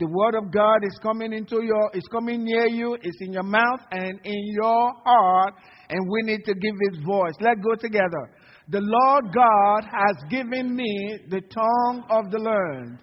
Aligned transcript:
The 0.00 0.06
word 0.06 0.34
of 0.34 0.50
God 0.50 0.78
is 0.82 0.98
coming 1.02 1.34
into 1.34 1.62
your, 1.62 1.90
is 1.92 2.08
coming 2.10 2.42
near 2.42 2.66
you, 2.66 2.96
it's 3.02 3.20
in 3.20 3.34
your 3.34 3.42
mouth 3.42 3.80
and 3.92 4.18
in 4.24 4.44
your 4.54 4.94
heart, 5.04 5.54
and 5.90 6.00
we 6.08 6.22
need 6.22 6.42
to 6.46 6.54
give 6.54 6.74
His 6.90 7.04
voice. 7.04 7.34
Let's 7.38 7.60
go 7.60 7.74
together. 7.74 8.30
The 8.70 8.80
Lord 8.80 9.24
God 9.34 9.84
has 9.84 10.16
given 10.30 10.74
me 10.74 11.18
the 11.28 11.42
tongue 11.42 12.04
of 12.08 12.30
the 12.30 12.38
learned, 12.38 12.98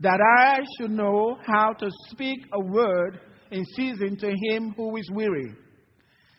that 0.00 0.18
I 0.36 0.58
should 0.76 0.90
know 0.90 1.36
how 1.46 1.74
to 1.74 1.88
speak 2.10 2.40
a 2.52 2.60
word 2.60 3.20
in 3.52 3.64
season 3.76 4.16
to 4.16 4.34
him 4.50 4.74
who 4.76 4.96
is 4.96 5.08
weary. 5.12 5.54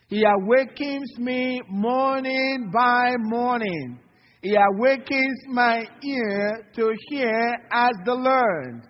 He 0.10 0.26
awakens 0.26 1.18
me 1.18 1.62
morning 1.70 2.72
by 2.74 3.14
morning. 3.20 4.00
He 4.42 4.54
awakens 4.56 5.40
my 5.48 5.86
ear 6.04 6.68
to 6.76 6.92
hear 7.08 7.56
as 7.72 7.92
the 8.04 8.16
learned. 8.16 8.90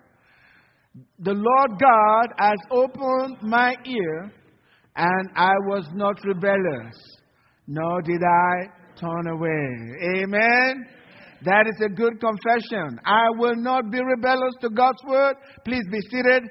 The 1.18 1.32
Lord 1.32 1.80
God 1.80 2.26
has 2.38 2.58
opened 2.70 3.38
my 3.42 3.74
ear, 3.84 4.32
and 4.94 5.28
I 5.34 5.52
was 5.66 5.88
not 5.92 6.22
rebellious, 6.24 6.94
nor 7.66 8.00
did 8.02 8.22
I 8.22 9.00
turn 9.00 9.26
away. 9.26 10.22
Amen. 10.22 10.86
That 11.44 11.66
is 11.66 11.80
a 11.84 11.88
good 11.88 12.20
confession. 12.20 13.00
I 13.04 13.24
will 13.36 13.56
not 13.56 13.90
be 13.90 13.98
rebellious 14.00 14.54
to 14.60 14.70
God's 14.70 15.02
word. 15.06 15.34
Please 15.64 15.84
be 15.90 16.00
seated. 16.10 16.44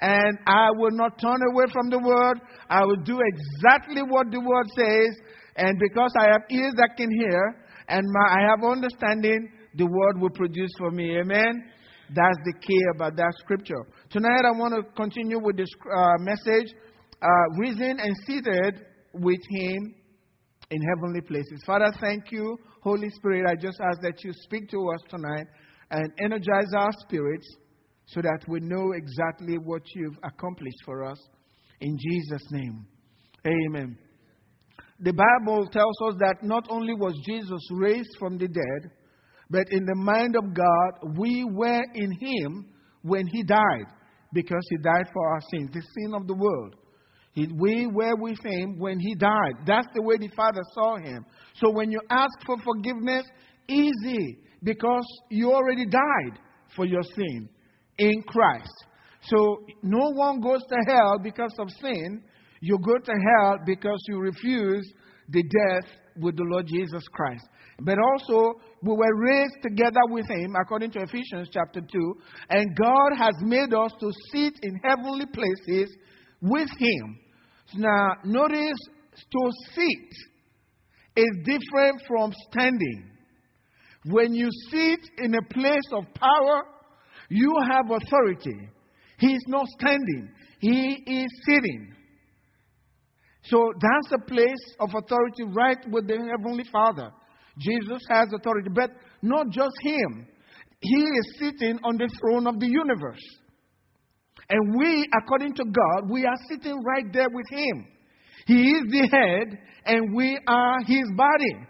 And 0.00 0.38
I 0.46 0.70
will 0.76 0.92
not 0.92 1.20
turn 1.20 1.38
away 1.52 1.66
from 1.70 1.90
the 1.90 1.98
word. 1.98 2.40
I 2.70 2.82
will 2.86 3.02
do 3.04 3.20
exactly 3.20 4.00
what 4.02 4.30
the 4.30 4.40
word 4.40 4.66
says. 4.74 5.20
And 5.56 5.78
because 5.78 6.10
I 6.18 6.24
have 6.32 6.40
ears 6.50 6.72
that 6.78 6.96
can 6.96 7.10
hear 7.12 7.54
and 7.88 8.06
my, 8.10 8.40
I 8.40 8.48
have 8.48 8.64
understanding, 8.64 9.52
the 9.74 9.84
word 9.84 10.20
will 10.20 10.30
produce 10.30 10.70
for 10.78 10.90
me. 10.90 11.18
Amen. 11.18 11.62
That's 12.12 12.38
the 12.44 12.54
key 12.60 12.80
about 12.94 13.16
that 13.16 13.32
scripture. 13.38 13.86
Tonight 14.10 14.42
I 14.44 14.58
want 14.58 14.74
to 14.74 14.82
continue 14.94 15.38
with 15.38 15.56
this 15.56 15.68
uh, 15.96 16.14
message, 16.18 16.74
uh, 17.22 17.26
risen 17.58 18.00
and 18.00 18.16
seated 18.26 18.84
with 19.14 19.40
Him 19.48 19.94
in 20.70 20.80
heavenly 20.82 21.20
places. 21.20 21.62
Father, 21.64 21.92
thank 22.00 22.32
you. 22.32 22.58
Holy 22.82 23.10
Spirit, 23.10 23.46
I 23.48 23.54
just 23.54 23.78
ask 23.80 24.00
that 24.02 24.24
you 24.24 24.32
speak 24.42 24.68
to 24.70 24.90
us 24.90 25.00
tonight 25.08 25.46
and 25.90 26.10
energize 26.24 26.72
our 26.76 26.90
spirits 27.00 27.46
so 28.06 28.20
that 28.22 28.40
we 28.48 28.58
know 28.60 28.92
exactly 28.92 29.58
what 29.58 29.82
you've 29.94 30.18
accomplished 30.24 30.82
for 30.84 31.04
us. 31.04 31.18
In 31.80 31.96
Jesus' 31.96 32.46
name. 32.50 32.86
Amen. 33.46 33.96
The 34.98 35.12
Bible 35.12 35.66
tells 35.68 35.96
us 36.08 36.14
that 36.18 36.42
not 36.42 36.66
only 36.70 36.94
was 36.94 37.14
Jesus 37.24 37.60
raised 37.70 38.16
from 38.18 38.36
the 38.36 38.48
dead, 38.48 38.90
but 39.50 39.66
in 39.70 39.84
the 39.84 39.96
mind 39.96 40.36
of 40.36 40.54
God, 40.54 41.18
we 41.18 41.44
were 41.44 41.82
in 41.94 42.12
Him 42.12 42.66
when 43.02 43.26
He 43.26 43.42
died, 43.42 43.86
because 44.32 44.64
He 44.70 44.76
died 44.78 45.06
for 45.12 45.28
our 45.28 45.40
sins, 45.52 45.70
the 45.72 45.82
sin 45.82 46.14
of 46.14 46.26
the 46.26 46.34
world. 46.34 46.76
We 47.36 47.86
were 47.86 48.16
with 48.16 48.38
Him 48.44 48.78
when 48.78 48.98
He 48.98 49.14
died. 49.14 49.54
That's 49.66 49.86
the 49.94 50.02
way 50.02 50.16
the 50.18 50.30
Father 50.36 50.62
saw 50.74 50.96
Him. 50.96 51.24
So 51.54 51.70
when 51.70 51.90
you 51.90 52.00
ask 52.10 52.32
for 52.44 52.56
forgiveness, 52.58 53.24
easy, 53.68 54.38
because 54.62 55.06
you 55.30 55.52
already 55.52 55.86
died 55.86 56.38
for 56.76 56.84
your 56.84 57.02
sin 57.02 57.48
in 57.98 58.22
Christ. 58.26 58.72
So 59.22 59.64
no 59.82 60.10
one 60.12 60.40
goes 60.40 60.62
to 60.68 60.76
hell 60.92 61.18
because 61.22 61.54
of 61.58 61.68
sin. 61.80 62.22
You 62.60 62.78
go 62.78 62.98
to 62.98 63.12
hell 63.12 63.58
because 63.64 63.98
you 64.08 64.18
refuse 64.18 64.92
the 65.30 65.42
death 65.42 65.90
with 66.16 66.36
the 66.36 66.44
Lord 66.44 66.66
Jesus 66.66 67.02
Christ. 67.12 67.44
But 67.80 67.96
also, 67.98 68.60
we 68.82 68.90
were 68.90 69.16
raised 69.16 69.56
together 69.62 70.00
with 70.08 70.28
Him, 70.28 70.54
according 70.60 70.90
to 70.92 71.00
Ephesians 71.00 71.48
chapter 71.50 71.80
2. 71.80 72.14
And 72.50 72.76
God 72.76 73.16
has 73.16 73.34
made 73.40 73.72
us 73.72 73.92
to 74.00 74.12
sit 74.32 74.54
in 74.62 74.78
heavenly 74.84 75.26
places 75.26 75.96
with 76.42 76.68
Him. 76.78 77.18
Now, 77.76 78.16
notice 78.24 78.78
to 79.30 79.50
sit 79.74 80.10
is 81.16 81.36
different 81.44 82.02
from 82.06 82.32
standing. 82.50 83.10
When 84.06 84.34
you 84.34 84.48
sit 84.70 85.00
in 85.18 85.34
a 85.34 85.42
place 85.52 85.88
of 85.92 86.04
power, 86.14 86.62
you 87.28 87.54
have 87.70 87.90
authority. 87.90 88.68
He 89.18 89.34
is 89.34 89.44
not 89.48 89.66
standing, 89.78 90.30
He 90.60 91.02
is 91.06 91.28
sitting. 91.46 91.94
So 93.44 93.72
that's 93.80 94.12
a 94.12 94.26
place 94.26 94.74
of 94.80 94.90
authority 94.94 95.44
right 95.54 95.78
with 95.90 96.06
the 96.06 96.16
Heavenly 96.16 96.64
Father. 96.70 97.10
Jesus 97.58 98.02
has 98.10 98.28
authority, 98.32 98.70
but 98.74 98.90
not 99.22 99.50
just 99.50 99.74
him. 99.82 100.26
He 100.80 101.02
is 101.02 101.36
sitting 101.38 101.78
on 101.84 101.96
the 101.96 102.08
throne 102.20 102.46
of 102.46 102.58
the 102.58 102.66
universe. 102.66 103.22
And 104.48 104.76
we, 104.78 105.06
according 105.22 105.54
to 105.54 105.64
God, 105.64 106.10
we 106.10 106.24
are 106.26 106.36
sitting 106.50 106.82
right 106.82 107.12
there 107.12 107.28
with 107.32 107.46
him. 107.50 107.86
He 108.46 108.70
is 108.70 108.82
the 108.90 109.08
head, 109.12 109.58
and 109.84 110.14
we 110.14 110.38
are 110.46 110.80
his 110.86 111.04
body. 111.16 111.66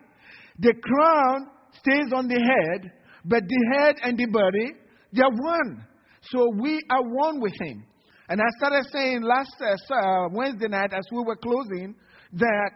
The 0.60 0.74
crown 0.82 1.48
stays 1.80 2.12
on 2.14 2.28
the 2.28 2.38
head, 2.38 2.90
but 3.24 3.42
the 3.42 3.76
head 3.76 3.96
and 4.02 4.16
the 4.16 4.26
body, 4.26 4.72
they 5.12 5.22
are 5.22 5.30
one. 5.30 5.86
So 6.22 6.48
we 6.60 6.80
are 6.90 7.02
one 7.02 7.40
with 7.40 7.54
him. 7.60 7.84
And 8.30 8.40
I 8.40 8.44
started 8.58 8.84
saying 8.92 9.22
last 9.22 9.52
uh, 9.60 10.28
Wednesday 10.30 10.68
night 10.68 10.92
as 10.92 11.02
we 11.10 11.20
were 11.24 11.34
closing 11.34 11.96
that 12.34 12.70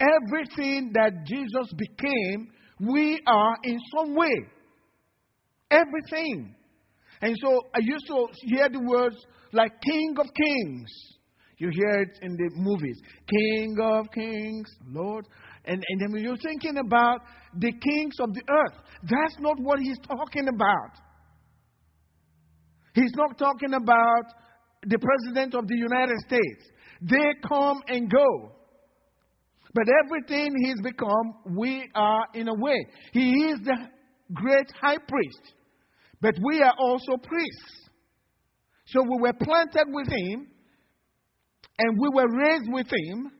everything 0.00 0.90
that 0.92 1.24
Jesus 1.24 1.72
became, 1.76 2.48
we 2.80 3.20
are 3.24 3.56
in 3.62 3.78
some 3.96 4.16
way. 4.16 4.36
Everything. 5.70 6.52
And 7.22 7.36
so 7.40 7.60
I 7.76 7.78
used 7.80 8.08
to 8.08 8.26
hear 8.42 8.68
the 8.68 8.80
words 8.80 9.16
like 9.52 9.70
King 9.82 10.16
of 10.18 10.26
Kings. 10.34 10.90
You 11.58 11.70
hear 11.72 12.02
it 12.02 12.18
in 12.22 12.32
the 12.32 12.50
movies 12.54 13.00
King 13.28 13.76
of 13.80 14.06
Kings, 14.12 14.68
Lord. 14.88 15.26
And, 15.64 15.80
and 15.88 16.00
then 16.00 16.24
you're 16.24 16.36
thinking 16.38 16.76
about 16.76 17.20
the 17.56 17.70
kings 17.70 18.14
of 18.20 18.34
the 18.34 18.42
earth. 18.50 18.78
That's 19.02 19.36
not 19.38 19.60
what 19.60 19.78
he's 19.78 19.98
talking 20.08 20.48
about. 20.48 20.90
He's 22.94 23.12
not 23.14 23.38
talking 23.38 23.74
about 23.74 24.24
the 24.82 24.98
President 24.98 25.54
of 25.54 25.66
the 25.66 25.76
United 25.76 26.18
States. 26.26 26.70
They 27.02 27.34
come 27.48 27.82
and 27.88 28.10
go. 28.10 28.52
But 29.74 29.84
everything 30.04 30.54
he's 30.64 30.80
become, 30.82 31.34
we 31.56 31.88
are 31.94 32.24
in 32.34 32.48
a 32.48 32.54
way. 32.54 32.86
He 33.12 33.30
is 33.46 33.60
the 33.60 33.76
great 34.34 34.72
high 34.80 34.98
priest, 34.98 35.54
but 36.20 36.34
we 36.42 36.62
are 36.62 36.74
also 36.78 37.16
priests. 37.16 37.88
So 38.86 39.02
we 39.02 39.20
were 39.20 39.34
planted 39.34 39.86
with 39.88 40.08
him, 40.08 40.48
and 41.78 41.98
we 42.00 42.08
were 42.12 42.28
raised 42.36 42.72
with 42.72 42.86
him, 42.86 43.30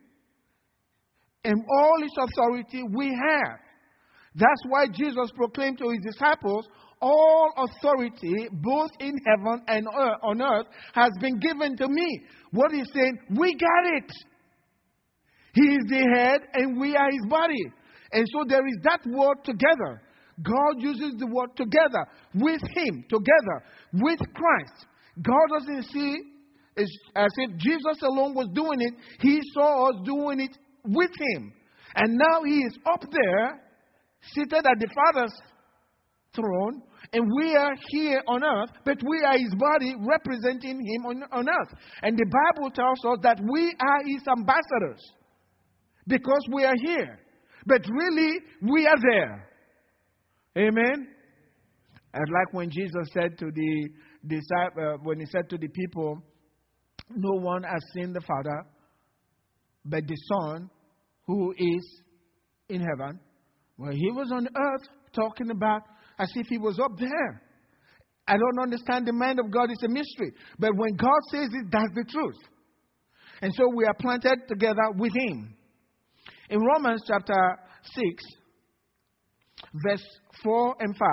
and 1.45 1.65
all 1.71 2.03
his 2.03 2.13
authority 2.19 2.83
we 2.95 3.07
have. 3.07 3.59
That's 4.35 4.63
why 4.69 4.87
Jesus 4.93 5.31
proclaimed 5.35 5.79
to 5.79 5.91
his 5.91 6.01
disciples, 6.13 6.69
all 7.01 7.53
authority, 7.57 8.49
both 8.53 8.91
in 9.01 9.15
heaven 9.27 9.63
and 9.69 9.87
on 10.23 10.43
earth, 10.43 10.67
has 10.95 11.11
been 11.21 11.39
given 11.39 11.77
to 11.77 11.89
me. 11.89 12.21
What 12.51 12.73
he's 12.73 12.89
saying, 12.95 13.19
we 13.37 13.55
got 13.55 13.97
it. 13.97 14.11
He 15.55 15.63
is 15.63 15.85
the 15.89 16.11
head 16.15 16.41
and 16.55 16.81
we 16.81 16.97
are 16.97 17.11
his 17.11 17.27
body. 17.29 17.65
And 18.13 18.27
so 18.33 18.45
there 18.49 18.67
is 18.67 18.77
that 18.85 19.01
word 19.07 19.45
together. 19.45 20.03
God 20.43 20.81
uses 20.81 21.15
the 21.19 21.27
word 21.27 21.57
together, 21.57 22.07
with 22.35 22.63
him, 22.75 23.05
together, 23.09 23.65
with 23.93 24.21
Christ. 24.35 24.87
God 25.21 25.59
doesn't 25.59 25.83
see 25.91 26.23
as 26.77 27.31
if 27.39 27.57
Jesus 27.59 28.03
alone 28.03 28.35
was 28.35 28.49
doing 28.55 28.81
it, 28.81 28.95
he 29.21 29.41
saw 29.53 29.89
us 29.89 29.97
doing 30.05 30.41
it 30.41 30.57
with 30.85 31.11
him. 31.35 31.53
And 31.97 32.17
now 32.17 32.43
he 32.45 32.59
is 32.59 32.79
up 32.87 33.03
there, 33.11 33.61
seated 34.33 34.65
at 34.65 34.79
the 34.79 34.89
Father's 34.95 35.33
throne, 36.39 36.83
and 37.13 37.25
we 37.37 37.57
are 37.57 37.75
here 37.89 38.23
on 38.27 38.45
earth, 38.45 38.71
but 38.85 38.99
we 39.03 39.23
are 39.27 39.39
his 39.39 39.55
body 39.55 39.95
representing 39.99 40.79
him 40.79 41.07
on, 41.07 41.23
on 41.33 41.49
earth. 41.49 41.75
And 42.03 42.17
the 42.17 42.27
Bible 42.27 42.71
tells 42.71 42.99
us 43.05 43.19
that 43.23 43.41
we 43.51 43.75
are 43.81 44.03
his 44.07 44.23
ambassadors 44.29 45.13
because 46.07 46.47
we 46.53 46.65
are 46.65 46.77
here. 46.77 47.19
But 47.67 47.83
really, 47.89 48.39
we 48.63 48.87
are 48.87 48.97
there. 49.11 49.49
Amen? 50.57 51.09
And 52.15 52.27
like 52.33 52.53
when 52.53 52.71
Jesus 52.71 53.09
said 53.13 53.39
to 53.39 53.51
the 53.51 53.89
disciple, 54.27 54.95
uh, 54.95 54.97
when 55.03 55.21
he 55.21 55.27
said 55.27 55.49
to 55.51 55.59
the 55.59 55.69
people, 55.69 56.23
No 57.15 57.41
one 57.41 57.63
has 57.63 57.83
seen 57.95 58.13
the 58.13 58.21
Father, 58.21 58.65
but 59.85 60.07
the 60.07 60.17
Son 60.33 60.71
who 61.27 61.55
is 61.57 62.03
in 62.69 62.81
heaven. 62.81 63.21
Well, 63.77 63.93
he 63.93 64.11
was 64.11 64.33
on 64.33 64.47
earth 64.47 64.89
talking 65.13 65.51
about 65.51 65.83
as 66.19 66.31
if 66.35 66.47
he 66.49 66.59
was 66.59 66.79
up 66.79 66.93
there. 66.99 67.43
I 68.27 68.37
don't 68.37 68.63
understand 68.63 69.07
the 69.07 69.13
mind 69.13 69.39
of 69.41 69.51
God, 69.51 69.71
it's 69.71 69.83
a 69.83 69.89
mystery. 69.89 70.33
But 70.59 70.77
when 70.77 70.97
God 70.97 71.21
says 71.31 71.49
it, 71.53 71.67
that's 71.71 71.95
the 71.95 72.05
truth. 72.11 72.37
And 73.41 73.53
so 73.55 73.69
we 73.75 73.85
are 73.85 73.95
planted 73.95 74.49
together 74.49 74.91
with 74.97 75.13
him. 75.15 75.55
In 76.51 76.61
Romans 76.61 77.03
chapter 77.07 77.59
6, 77.83 78.25
verse 79.85 80.05
4 80.43 80.75
and 80.81 80.97
5, 80.97 81.09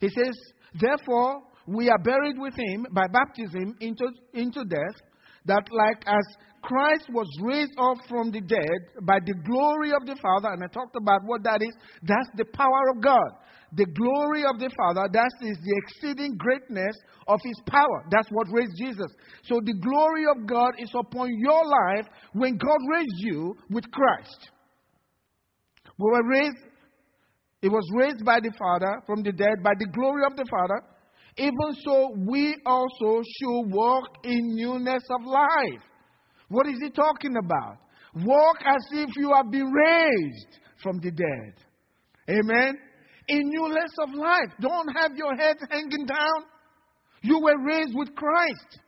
he 0.00 0.08
says, 0.08 0.34
Therefore, 0.80 1.42
we 1.66 1.88
are 1.88 1.98
buried 1.98 2.38
with 2.38 2.54
him 2.56 2.86
by 2.92 3.06
baptism 3.12 3.76
into, 3.80 4.08
into 4.32 4.64
death, 4.64 5.00
that 5.46 5.64
like 5.70 6.02
as 6.06 6.24
Christ 6.62 7.08
was 7.10 7.26
raised 7.40 7.72
up 7.78 7.98
from 8.08 8.30
the 8.30 8.40
dead 8.40 9.04
by 9.06 9.18
the 9.24 9.34
glory 9.46 9.92
of 9.92 10.06
the 10.06 10.16
Father, 10.20 10.52
and 10.52 10.62
I 10.62 10.66
talked 10.68 10.96
about 10.96 11.20
what 11.24 11.42
that 11.44 11.62
is, 11.62 11.74
that's 12.02 12.28
the 12.36 12.44
power 12.52 12.90
of 12.94 13.02
God. 13.02 13.30
The 13.72 13.86
glory 13.86 14.44
of 14.44 14.58
the 14.58 14.68
Father, 14.76 15.08
that 15.12 15.30
is 15.42 15.56
the 15.62 15.74
exceeding 15.78 16.36
greatness 16.36 16.96
of 17.28 17.38
His 17.42 17.56
power. 17.66 18.04
That's 18.10 18.28
what 18.30 18.48
raised 18.50 18.76
Jesus. 18.76 19.10
So 19.44 19.60
the 19.64 19.74
glory 19.74 20.24
of 20.26 20.46
God 20.46 20.74
is 20.78 20.90
upon 20.94 21.30
your 21.38 21.64
life 21.64 22.06
when 22.32 22.58
God 22.58 22.78
raised 22.92 23.18
you 23.18 23.56
with 23.70 23.84
Christ. 23.90 24.50
We 25.98 26.10
were 26.10 26.28
raised, 26.28 26.56
it 27.62 27.68
was 27.68 27.88
raised 27.94 28.24
by 28.24 28.40
the 28.40 28.52
Father 28.58 29.00
from 29.06 29.22
the 29.22 29.32
dead 29.32 29.62
by 29.62 29.72
the 29.78 29.86
glory 29.86 30.24
of 30.26 30.36
the 30.36 30.46
Father. 30.50 30.82
Even 31.40 31.72
so, 31.82 32.12
we 32.28 32.54
also 32.66 33.22
should 33.22 33.72
walk 33.72 34.04
in 34.24 34.54
newness 34.54 35.02
of 35.08 35.26
life. 35.26 35.82
What 36.50 36.66
is 36.66 36.74
he 36.82 36.90
talking 36.90 37.34
about? 37.42 37.78
Walk 38.14 38.56
as 38.66 38.84
if 38.92 39.08
you 39.16 39.32
have 39.34 39.50
been 39.50 39.72
raised 39.72 40.58
from 40.82 40.98
the 40.98 41.10
dead. 41.10 41.54
Amen. 42.28 42.76
In 43.28 43.40
newness 43.44 43.90
of 44.02 44.14
life. 44.14 44.52
Don't 44.60 44.88
have 44.94 45.12
your 45.16 45.34
head 45.34 45.56
hanging 45.70 46.04
down. 46.04 46.44
You 47.22 47.40
were 47.40 47.56
raised 47.64 47.94
with 47.94 48.14
Christ. 48.14 48.80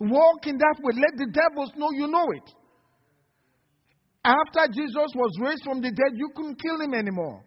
Walk 0.00 0.48
in 0.48 0.58
that 0.58 0.76
way. 0.82 0.94
Let 0.96 1.18
the 1.18 1.30
devils 1.32 1.70
know 1.76 1.90
you 1.92 2.08
know 2.08 2.26
it. 2.32 2.50
After 4.24 4.72
Jesus 4.72 5.06
was 5.14 5.30
raised 5.40 5.62
from 5.62 5.80
the 5.80 5.90
dead, 5.90 6.16
you 6.16 6.30
couldn't 6.34 6.60
kill 6.60 6.80
him 6.80 6.94
anymore. 6.94 7.44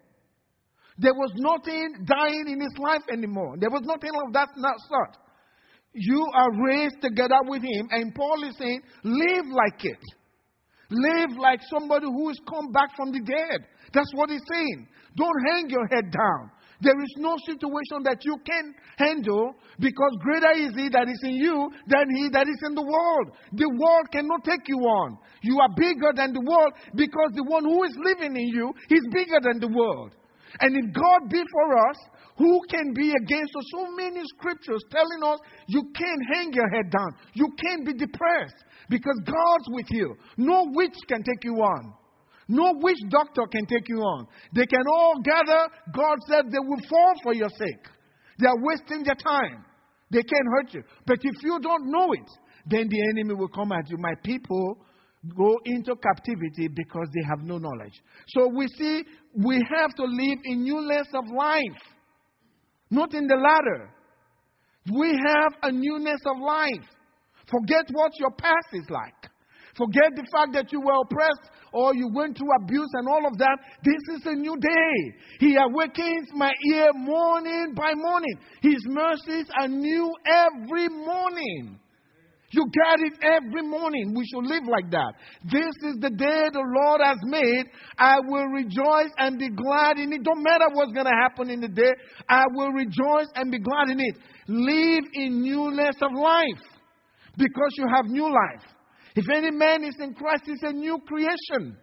There 0.98 1.14
was 1.14 1.32
nothing 1.36 2.06
dying 2.06 2.46
in 2.48 2.60
his 2.62 2.74
life 2.78 3.04
anymore. 3.12 3.56
There 3.60 3.72
was 3.72 3.82
nothing 3.84 4.12
of 4.26 4.34
that 4.34 4.50
sort. 4.56 5.18
You 5.94 6.26
are 6.34 6.66
raised 6.66 7.02
together 7.02 7.38
with 7.46 7.64
him, 7.64 7.88
and 7.92 8.14
Paul 8.16 8.44
is 8.48 8.58
saying, 8.58 8.82
live 9.04 9.46
like 9.50 9.84
it. 9.84 10.02
Live 10.90 11.38
like 11.40 11.62
somebody 11.70 12.06
who 12.06 12.28
has 12.28 12.38
come 12.50 12.72
back 12.72 12.96
from 12.96 13.12
the 13.12 13.22
dead. 13.22 13.66
That's 13.94 14.12
what 14.14 14.30
he's 14.30 14.42
saying. 14.52 14.88
Don't 15.16 15.40
hang 15.50 15.70
your 15.70 15.88
head 15.88 16.12
down. 16.12 16.52
There 16.82 17.00
is 17.00 17.14
no 17.18 17.38
situation 17.46 18.04
that 18.04 18.26
you 18.26 18.38
can 18.46 18.74
handle 18.98 19.56
because 19.80 20.12
greater 20.20 20.52
is 20.52 20.76
he 20.76 20.90
that 20.90 21.08
is 21.08 21.20
in 21.24 21.36
you 21.36 21.72
than 21.88 22.06
he 22.14 22.28
that 22.34 22.48
is 22.48 22.60
in 22.68 22.76
the 22.76 22.84
world. 22.84 23.38
The 23.54 23.70
world 23.70 24.12
cannot 24.12 24.44
take 24.44 24.68
you 24.68 24.78
on. 24.78 25.18
You 25.44 25.60
are 25.62 25.70
bigger 25.78 26.12
than 26.16 26.34
the 26.34 26.42
world 26.42 26.74
because 26.96 27.32
the 27.36 27.46
one 27.46 27.64
who 27.64 27.84
is 27.84 27.96
living 28.04 28.36
in 28.36 28.48
you 28.48 28.74
is 28.90 29.02
bigger 29.14 29.40
than 29.42 29.60
the 29.60 29.70
world. 29.70 30.12
And 30.60 30.76
if 30.76 30.94
God 30.94 31.30
be 31.30 31.42
for 31.52 31.90
us, 31.90 31.98
who 32.38 32.62
can 32.70 32.94
be 32.94 33.12
against 33.12 33.56
us? 33.56 33.64
So 33.72 33.92
many 33.96 34.22
scriptures 34.38 34.84
telling 34.92 35.34
us 35.34 35.40
you 35.68 35.84
can't 35.96 36.22
hang 36.34 36.54
your 36.54 36.70
head 36.70 36.92
down. 36.92 37.16
You 37.34 37.50
can't 37.64 37.86
be 37.86 37.94
depressed 37.94 38.64
because 38.90 39.20
God's 39.26 39.68
with 39.70 39.88
you. 39.90 40.16
No 40.38 40.66
witch 40.74 40.96
can 41.08 41.24
take 41.24 41.44
you 41.44 41.56
on. 41.56 41.94
No 42.48 42.74
witch 42.82 43.00
doctor 43.10 43.44
can 43.52 43.66
take 43.66 43.88
you 43.88 44.00
on. 44.00 44.28
They 44.54 44.66
can 44.66 44.84
all 44.92 45.22
gather. 45.24 45.68
God 45.96 46.18
said 46.28 46.52
they 46.52 46.60
will 46.60 46.82
fall 46.90 47.14
for 47.24 47.34
your 47.34 47.50
sake. 47.50 47.88
They 48.40 48.48
are 48.48 48.60
wasting 48.62 49.04
their 49.04 49.16
time. 49.16 49.64
They 50.12 50.22
can't 50.22 50.48
hurt 50.56 50.74
you. 50.74 50.84
But 51.08 51.20
if 51.22 51.44
you 51.44 51.60
don't 51.62 51.90
know 51.90 52.12
it, 52.14 52.30
then 52.66 52.88
the 52.90 53.02
enemy 53.12 53.34
will 53.34 53.48
come 53.48 53.72
at 53.72 53.90
you. 53.90 53.98
My 53.98 54.14
people 54.24 54.78
go 55.38 55.58
into 55.66 55.96
captivity 55.96 56.68
because 56.68 57.08
they 57.14 57.24
have 57.28 57.46
no 57.46 57.58
knowledge. 57.58 58.02
So 58.28 58.48
we 58.48 58.68
see 58.78 59.04
we 59.36 59.56
have 59.56 59.96
to 59.96 60.04
live 60.04 60.40
in 60.44 60.64
newness 60.64 61.08
of 61.14 61.26
life, 61.36 61.82
not 62.90 63.14
in 63.14 63.28
the 63.28 63.36
latter. 63.36 63.90
We 64.92 65.08
have 65.10 65.54
a 65.64 65.72
newness 65.72 66.20
of 66.26 66.42
life. 66.42 66.86
Forget 67.50 67.86
what 67.92 68.12
your 68.20 68.32
past 68.32 68.68
is 68.74 68.90
like. 68.90 69.32
Forget 69.78 70.12
the 70.16 70.28
fact 70.32 70.54
that 70.54 70.72
you 70.72 70.82
were 70.82 71.02
oppressed 71.02 71.50
or 71.72 71.96
you 71.96 72.10
went 72.14 72.38
through 72.38 72.50
abuse 72.62 72.90
and 72.94 73.08
all 73.08 73.26
of 73.26 73.38
that. 73.40 73.58
This 73.84 74.18
is 74.20 74.26
a 74.26 74.36
new 74.36 74.56
day. 74.58 75.18
He 75.40 75.56
awakens 75.56 76.30
my 76.36 76.52
ear 76.74 76.92
morning 76.94 77.74
by 77.76 77.94
morning. 77.96 78.38
His 78.62 78.78
mercies 78.86 79.48
are 79.60 79.68
new 79.68 80.14
every 80.28 80.90
morning. 80.90 81.80
You 82.54 82.68
get 82.70 83.00
it 83.02 83.14
every 83.24 83.68
morning. 83.68 84.14
We 84.16 84.24
should 84.28 84.46
live 84.46 84.64
like 84.70 84.92
that. 84.92 85.14
This 85.44 85.74
is 85.90 85.98
the 86.00 86.12
day 86.12 86.46
the 86.54 86.62
Lord 86.62 87.02
has 87.04 87.18
made. 87.24 87.66
I 87.98 88.18
will 88.28 88.46
rejoice 88.46 89.10
and 89.18 89.40
be 89.40 89.50
glad 89.50 89.98
in 89.98 90.14
it. 90.14 90.24
Don't 90.24 90.44
matter 90.44 90.66
what's 90.72 90.92
going 90.92 91.08
to 91.08 91.18
happen 91.20 91.50
in 91.50 91.62
the 91.62 91.68
day. 91.68 91.92
I 92.30 92.44
will 92.54 92.70
rejoice 92.70 93.26
and 93.34 93.52
be 93.52 93.58
glad 93.58 93.90
in 93.90 94.00
it. 94.00 94.18
Live 94.48 95.04
in 95.14 95.42
newness 95.42 95.96
of 96.00 96.12
life 96.14 96.64
because 97.38 97.72
you 97.78 97.88
have 97.96 98.06
new 98.06 98.26
life. 98.26 98.64
If 99.16 99.26
any 99.34 99.50
man 99.50 99.84
is 99.84 99.96
in 100.00 100.14
Christ, 100.14 100.44
he's 100.46 100.62
a 100.62 100.74
new 100.74 101.00
creation. 101.08 101.76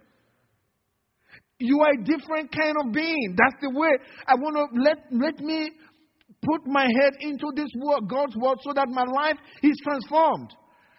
You 1.58 1.80
are 1.80 2.00
a 2.00 2.04
different 2.04 2.54
kind 2.54 2.76
of 2.84 2.92
being. 2.92 3.36
That's 3.36 3.60
the 3.60 3.70
way 3.76 3.90
I 4.26 4.34
want 4.36 4.56
to 4.56 4.80
let, 4.80 4.98
let 5.10 5.40
me 5.40 5.72
put 6.42 6.66
my 6.66 6.84
head 7.00 7.12
into 7.20 7.46
this 7.54 7.68
word, 7.76 8.08
God's 8.08 8.36
word, 8.36 8.58
so 8.62 8.72
that 8.72 8.88
my 8.88 9.04
life 9.04 9.36
is 9.62 9.76
transformed 9.84 10.50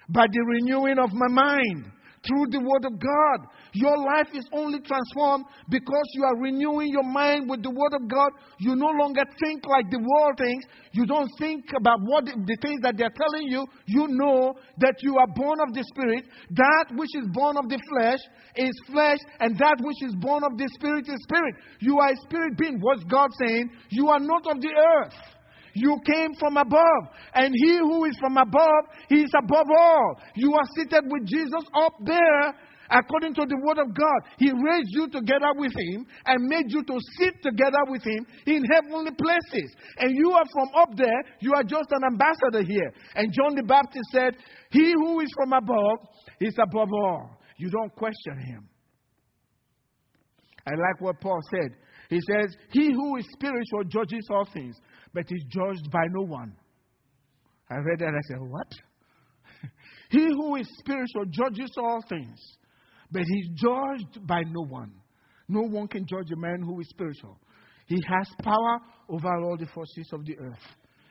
by 0.10 0.26
the 0.32 0.42
renewing 0.42 1.00
of 1.00 1.12
my 1.14 1.28
mind 1.28 1.86
through 2.28 2.46
the 2.52 2.62
Word 2.62 2.86
of 2.86 3.00
God. 3.00 3.50
Your 3.74 3.98
life 3.98 4.30
is 4.34 4.46
only 4.54 4.80
transformed 4.80 5.46
because 5.70 6.08
you 6.14 6.24
are 6.24 6.38
renewing 6.38 6.90
your 6.90 7.04
mind 7.04 7.50
with 7.50 7.64
the 7.64 7.70
Word 7.70 7.94
of 7.98 8.08
God. 8.08 8.30
You 8.60 8.76
no 8.76 8.90
longer 9.00 9.24
think 9.42 9.66
like 9.66 9.90
the 9.90 10.00
world 10.00 10.38
thinks. 10.38 10.66
You 10.94 11.06
don't 11.06 11.30
think 11.40 11.66
about 11.78 12.00
what 12.04 12.26
the, 12.26 12.34
the 12.38 12.58
things 12.62 12.82
that 12.82 12.98
they're 12.98 13.14
telling 13.16 13.48
you. 13.48 13.66
You 13.88 14.08
know 14.10 14.54
that 14.78 14.96
you 15.02 15.18
are 15.18 15.28
born 15.34 15.58
of 15.66 15.74
the 15.74 15.84
Spirit. 15.90 16.26
That 16.52 16.86
which 16.94 17.12
is 17.18 17.28
born 17.34 17.58
of 17.58 17.70
the 17.70 17.80
flesh 17.90 18.20
is 18.56 18.76
flesh, 18.92 19.20
and 19.40 19.58
that 19.58 19.78
which 19.82 20.04
is 20.04 20.16
born 20.16 20.44
of 20.44 20.58
the 20.58 20.70
Spirit 20.76 21.08
is 21.08 21.18
spirit. 21.24 21.56
You 21.80 22.00
are 22.00 22.12
a 22.12 22.18
spirit 22.28 22.58
being. 22.58 22.80
What's 22.82 23.04
God 23.06 23.30
saying? 23.40 23.72
You 23.90 24.10
are 24.10 24.20
not 24.20 24.46
of 24.48 24.62
the 24.62 24.70
earth. 24.70 25.14
You 25.74 25.98
came 26.06 26.34
from 26.40 26.58
above. 26.58 27.04
And 27.34 27.54
he 27.56 27.78
who 27.78 28.06
is 28.06 28.18
from 28.20 28.38
above, 28.38 28.84
he 29.10 29.24
is 29.24 29.32
above 29.38 29.68
all. 29.78 30.20
You 30.36 30.54
are 30.54 30.68
seated 30.76 31.04
with 31.06 31.26
Jesus 31.26 31.64
up 31.74 31.94
there 32.04 32.56
according 32.92 33.34
to 33.34 33.46
the 33.48 33.58
word 33.64 33.80
of 33.80 33.94
God. 33.96 34.20
He 34.38 34.52
raised 34.52 34.92
you 34.92 35.08
together 35.08 35.56
with 35.56 35.72
him 35.72 36.06
and 36.26 36.48
made 36.48 36.68
you 36.68 36.84
to 36.84 37.00
sit 37.18 37.42
together 37.42 37.88
with 37.88 38.04
him 38.04 38.28
in 38.46 38.64
heavenly 38.66 39.12
places. 39.12 39.74
And 39.98 40.16
you 40.16 40.32
are 40.32 40.46
from 40.52 40.68
up 40.76 40.90
there, 40.98 41.24
you 41.40 41.54
are 41.56 41.64
just 41.64 41.88
an 41.92 42.04
ambassador 42.04 42.64
here. 42.68 42.94
And 43.16 43.32
John 43.32 43.56
the 43.56 43.64
Baptist 43.64 44.12
said, 44.12 44.36
He 44.72 44.92
who 44.92 45.22
is 45.22 45.30
from 45.36 45.54
above 45.54 46.00
is 46.40 46.56
above 46.62 46.90
all. 46.92 47.40
You 47.58 47.70
don't 47.70 47.96
question 47.96 48.38
him. 48.46 48.68
I 50.68 50.72
like 50.72 51.00
what 51.00 51.20
Paul 51.22 51.40
said. 51.50 51.76
He 52.10 52.20
says, 52.20 52.56
He 52.72 52.92
who 52.92 53.18
is 53.18 53.26
spiritual 53.34 53.84
judges 53.88 54.28
all 54.30 54.48
things 54.54 54.76
but 55.14 55.26
is 55.30 55.44
judged 55.50 55.90
by 55.92 56.06
no 56.12 56.22
one. 56.24 56.56
I 57.70 57.76
read 57.78 58.00
that 58.00 58.14
I 58.14 58.22
said, 58.28 58.40
What? 58.40 58.72
he 60.10 60.26
who 60.26 60.56
is 60.56 60.68
spiritual 60.80 61.26
judges 61.30 61.72
all 61.78 62.04
things, 62.10 62.40
but 63.12 63.24
he's 63.26 63.48
judged 63.56 64.26
by 64.28 64.42
no 64.42 64.66
one. 64.68 64.94
No 65.48 65.62
one 65.62 65.88
can 65.88 66.06
judge 66.08 66.32
a 66.32 66.38
man 66.38 66.62
who 66.62 66.80
is 66.80 66.90
spiritual. 66.90 67.38
He 67.88 68.02
has 68.08 68.28
power 68.42 68.80
over 69.10 69.28
all 69.44 69.58
the 69.58 69.68
forces 69.68 70.10
of 70.14 70.26
the 70.26 70.38
earth. 70.40 70.64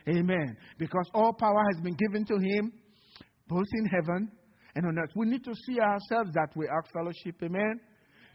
Amen. 0.09 0.57
Because 0.79 1.09
all 1.13 1.35
power 1.35 1.63
has 1.75 1.83
been 1.83 1.95
given 1.95 2.25
to 2.25 2.35
him, 2.35 2.73
both 3.49 3.67
in 3.75 3.85
heaven 3.85 4.31
and 4.75 4.87
on 4.87 4.99
earth. 4.99 5.11
We 5.15 5.27
need 5.27 5.45
to 5.45 5.55
see 5.67 5.79
ourselves 5.79 6.33
that 6.35 6.57
way, 6.57 6.67
Ark 6.73 6.87
Fellowship. 6.93 7.37
Amen. 7.43 7.81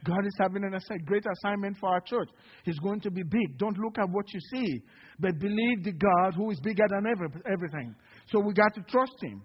God 0.06 0.26
is 0.26 0.36
having 0.40 0.64
an 0.64 0.74
a 0.74 1.00
great 1.00 1.26
assignment 1.26 1.78
for 1.80 1.90
our 1.90 2.02
church. 2.02 2.30
He's 2.64 2.80
going 2.80 3.02
to 3.02 3.12
be 3.12 3.24
big. 3.24 3.58
Don't 3.58 3.78
look 3.78 3.98
at 3.98 4.10
what 4.10 4.26
you 4.34 4.40
see, 4.54 4.82
but 5.20 5.40
believe 5.40 5.84
the 5.84 5.94
God 5.94 6.36
who 6.36 6.52
is 6.52 6.60
bigger 6.60 6.86
than 6.90 7.06
every, 7.08 7.28
everything. 7.52 7.96
So 8.32 8.40
we 8.40 8.54
got 8.54 8.74
to 8.76 8.82
trust 8.82 9.16
Him. 9.22 9.42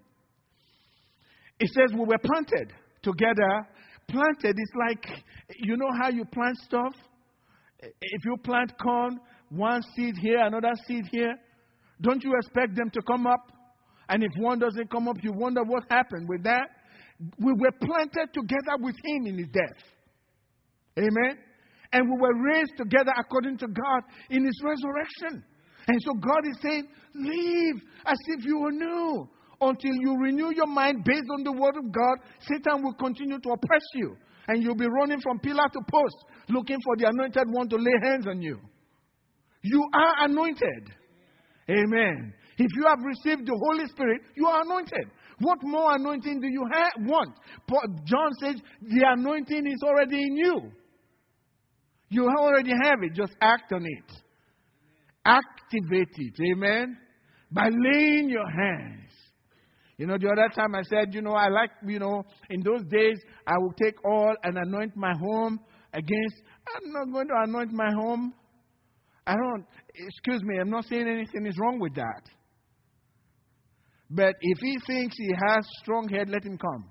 It 1.59 1.71
says 1.75 1.93
we 1.93 2.05
were 2.05 2.19
planted 2.19 2.73
together. 3.03 3.67
Planted 4.09 4.57
is 4.59 4.73
like, 4.89 5.07
you 5.59 5.77
know 5.77 5.91
how 6.01 6.11
you 6.11 6.25
plant 6.25 6.57
stuff? 6.59 6.95
If 7.81 8.25
you 8.25 8.37
plant 8.45 8.73
corn, 8.83 9.21
one 9.49 9.83
seed 9.97 10.17
here, 10.21 10.41
another 10.41 10.73
seed 10.87 11.05
here, 11.11 11.35
don't 12.01 12.23
you 12.23 12.35
expect 12.37 12.77
them 12.77 12.91
to 12.91 13.03
come 13.03 13.27
up? 13.27 13.53
And 14.09 14.23
if 14.23 14.31
one 14.39 14.59
doesn't 14.59 14.91
come 14.91 15.09
up, 15.09 15.17
you 15.23 15.33
wonder 15.33 15.63
what 15.63 15.85
happened 15.89 16.29
with 16.29 16.43
that. 16.45 16.69
We 17.39 17.53
were 17.53 17.73
planted 17.73 18.33
together 18.33 18.77
with 18.81 18.97
Him 19.05 19.27
in 19.27 19.39
His 19.39 19.49
death. 19.49 19.83
Amen. 20.99 21.39
And 21.93 22.09
we 22.09 22.17
were 22.21 22.35
raised 22.53 22.77
together 22.77 23.13
according 23.19 23.59
to 23.59 23.67
God 23.67 24.03
in 24.31 24.45
His 24.45 24.61
resurrection. 24.63 25.45
And 25.89 25.99
so 26.03 26.13
God 26.15 26.47
is 26.49 26.59
saying, 26.63 26.87
Live 27.15 27.83
as 28.07 28.19
if 28.39 28.45
you 28.45 28.61
were 28.61 28.73
new. 28.73 29.29
Until 29.63 29.93
you 29.93 30.17
renew 30.19 30.55
your 30.55 30.67
mind 30.67 31.05
based 31.05 31.29
on 31.37 31.45
the 31.45 31.53
word 31.53 31.77
of 31.77 31.93
God, 31.93 32.17
Satan 32.49 32.83
will 32.83 32.95
continue 32.95 33.39
to 33.39 33.51
oppress 33.51 33.83
you. 33.95 34.17
And 34.49 34.63
you'll 34.63 34.75
be 34.75 34.87
running 34.87 35.21
from 35.21 35.39
pillar 35.39 35.69
to 35.73 35.81
post, 35.81 36.17
looking 36.49 36.79
for 36.83 36.97
the 36.97 37.09
anointed 37.09 37.45
one 37.51 37.69
to 37.69 37.77
lay 37.77 37.93
hands 38.03 38.27
on 38.27 38.41
you. 38.41 38.59
You 39.63 39.85
are 39.93 40.25
anointed. 40.25 40.95
Amen. 41.69 42.33
If 42.57 42.69
you 42.77 42.87
have 42.87 42.99
received 43.05 43.47
the 43.47 43.57
Holy 43.57 43.87
Spirit, 43.89 44.23
you 44.35 44.47
are 44.47 44.63
anointed. 44.63 45.11
What 45.41 45.59
more 45.63 45.95
anointing 45.95 46.41
do 46.41 46.49
you 46.49 46.67
ha- 46.73 46.93
want? 47.01 47.35
John 48.05 48.31
says 48.41 48.57
the 48.83 49.05
anointing 49.17 49.67
is 49.67 49.83
already 49.83 50.23
in 50.23 50.37
you. 50.37 50.73
You 52.11 52.29
already 52.29 52.73
have 52.73 53.03
it, 53.03 53.15
just 53.15 53.33
act 53.41 53.73
on 53.73 53.87
it. 53.87 54.13
Activate 55.25 56.15
it. 56.17 56.35
Amen. 56.53 56.99
By 57.53 57.69
laying 57.71 58.29
your 58.29 58.49
hands. 58.49 59.13
You 59.97 60.07
know, 60.07 60.17
the 60.19 60.29
other 60.29 60.49
time 60.55 60.75
I 60.75 60.83
said, 60.83 61.15
you 61.15 61.23
know, 61.23 61.33
I 61.33 61.49
like, 61.49 61.71
you 61.87 61.99
know, 61.99 62.25
in 62.49 62.63
those 62.63 62.83
days, 62.91 63.19
I 63.47 63.53
will 63.59 63.73
take 63.73 63.95
oil 64.05 64.35
and 64.43 64.57
anoint 64.57 64.97
my 64.97 65.13
home 65.13 65.61
against. 65.93 66.43
I'm 66.75 66.93
not 66.93 67.13
going 67.13 67.29
to 67.29 67.35
anoint 67.45 67.71
my 67.73 67.93
home. 67.93 68.33
I 69.27 69.35
don't, 69.35 69.65
excuse 69.95 70.43
me, 70.43 70.59
I'm 70.59 70.71
not 70.71 70.87
saying 70.87 71.07
anything 71.07 71.47
is 71.47 71.55
wrong 71.61 71.79
with 71.79 71.95
that. 71.95 72.23
But 74.11 74.35
if 74.41 74.59
he 74.59 74.79
thinks 74.87 75.17
he 75.17 75.31
has 75.49 75.65
strong 75.83 76.09
head, 76.09 76.29
let 76.29 76.45
him 76.45 76.59
come. 76.59 76.91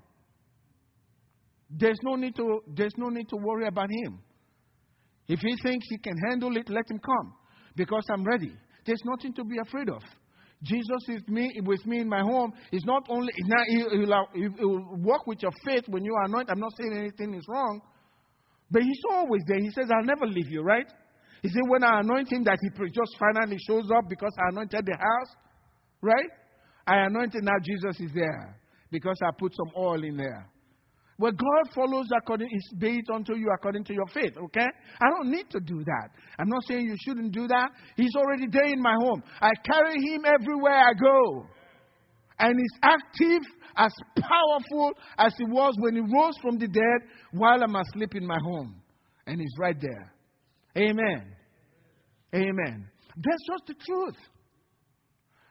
There's 1.68 1.98
no 2.02 2.14
need 2.14 2.34
to, 2.36 2.60
there's 2.74 2.94
no 2.96 3.08
need 3.08 3.28
to 3.28 3.36
worry 3.36 3.66
about 3.66 3.88
him. 3.90 4.20
If 5.30 5.38
he 5.38 5.54
thinks 5.62 5.86
he 5.88 5.98
can 5.98 6.16
handle 6.28 6.56
it, 6.56 6.68
let 6.68 6.90
him 6.90 6.98
come. 6.98 7.32
Because 7.76 8.04
I'm 8.10 8.24
ready. 8.24 8.52
There's 8.84 9.02
nothing 9.04 9.32
to 9.34 9.44
be 9.44 9.58
afraid 9.64 9.88
of. 9.88 10.02
Jesus 10.64 11.02
is 11.08 11.22
me, 11.28 11.52
with 11.64 11.86
me 11.86 12.00
in 12.00 12.08
my 12.08 12.20
home. 12.20 12.52
It's 12.72 12.84
not 12.84 13.06
only, 13.08 13.32
now 13.44 13.62
he, 13.68 14.48
will 14.58 14.98
work 14.98 15.28
with 15.28 15.40
your 15.40 15.52
faith 15.64 15.84
when 15.86 16.04
you 16.04 16.12
are 16.16 16.24
anointed. 16.24 16.50
I'm 16.50 16.58
not 16.58 16.72
saying 16.76 16.94
anything 16.98 17.34
is 17.34 17.44
wrong. 17.48 17.80
But 18.72 18.82
he's 18.82 19.00
always 19.08 19.42
there. 19.46 19.60
He 19.60 19.70
says, 19.70 19.88
I'll 19.96 20.04
never 20.04 20.26
leave 20.26 20.50
you, 20.50 20.62
right? 20.62 20.86
He 21.42 21.48
said, 21.48 21.62
when 21.68 21.84
I 21.84 22.00
anoint 22.00 22.32
him, 22.32 22.42
that 22.44 22.58
he 22.60 22.68
just 22.88 23.16
finally 23.16 23.56
shows 23.68 23.88
up 23.96 24.08
because 24.08 24.32
I 24.36 24.48
anointed 24.50 24.84
the 24.84 24.96
house, 24.96 25.36
right? 26.02 26.30
I 26.88 27.06
anointed, 27.06 27.44
now 27.44 27.58
Jesus 27.62 28.00
is 28.00 28.10
there 28.12 28.58
because 28.90 29.18
I 29.24 29.30
put 29.38 29.54
some 29.54 29.72
oil 29.76 30.02
in 30.02 30.16
there. 30.16 30.48
Well, 31.20 31.32
God 31.32 31.74
follows 31.74 32.06
according, 32.16 32.48
be 32.78 32.96
it 32.96 33.04
unto 33.14 33.36
you 33.36 33.50
according 33.54 33.84
to 33.84 33.92
your 33.92 34.06
faith, 34.06 34.32
okay? 34.42 34.66
I 35.02 35.10
don't 35.10 35.30
need 35.30 35.50
to 35.50 35.60
do 35.60 35.84
that. 35.84 36.08
I'm 36.38 36.48
not 36.48 36.62
saying 36.66 36.86
you 36.86 36.96
shouldn't 37.04 37.32
do 37.32 37.46
that. 37.46 37.68
He's 37.94 38.16
already 38.16 38.46
there 38.50 38.64
in 38.64 38.80
my 38.80 38.94
home. 39.02 39.22
I 39.38 39.50
carry 39.62 40.00
him 40.00 40.24
everywhere 40.24 40.78
I 40.78 40.94
go. 40.94 41.46
And 42.38 42.58
he's 42.58 42.78
active, 42.82 43.42
as 43.76 43.92
powerful 44.16 44.92
as 45.18 45.34
he 45.36 45.44
was 45.44 45.74
when 45.78 45.94
he 45.94 46.00
rose 46.00 46.34
from 46.40 46.58
the 46.58 46.66
dead 46.66 47.08
while 47.32 47.62
I'm 47.62 47.76
asleep 47.76 48.14
in 48.14 48.26
my 48.26 48.38
home. 48.42 48.80
And 49.26 49.40
he's 49.40 49.54
right 49.58 49.76
there. 49.78 50.14
Amen. 50.76 51.36
Amen. 52.34 52.88
That's 53.14 53.46
just 53.46 53.66
the 53.66 53.74
truth. 53.86 54.16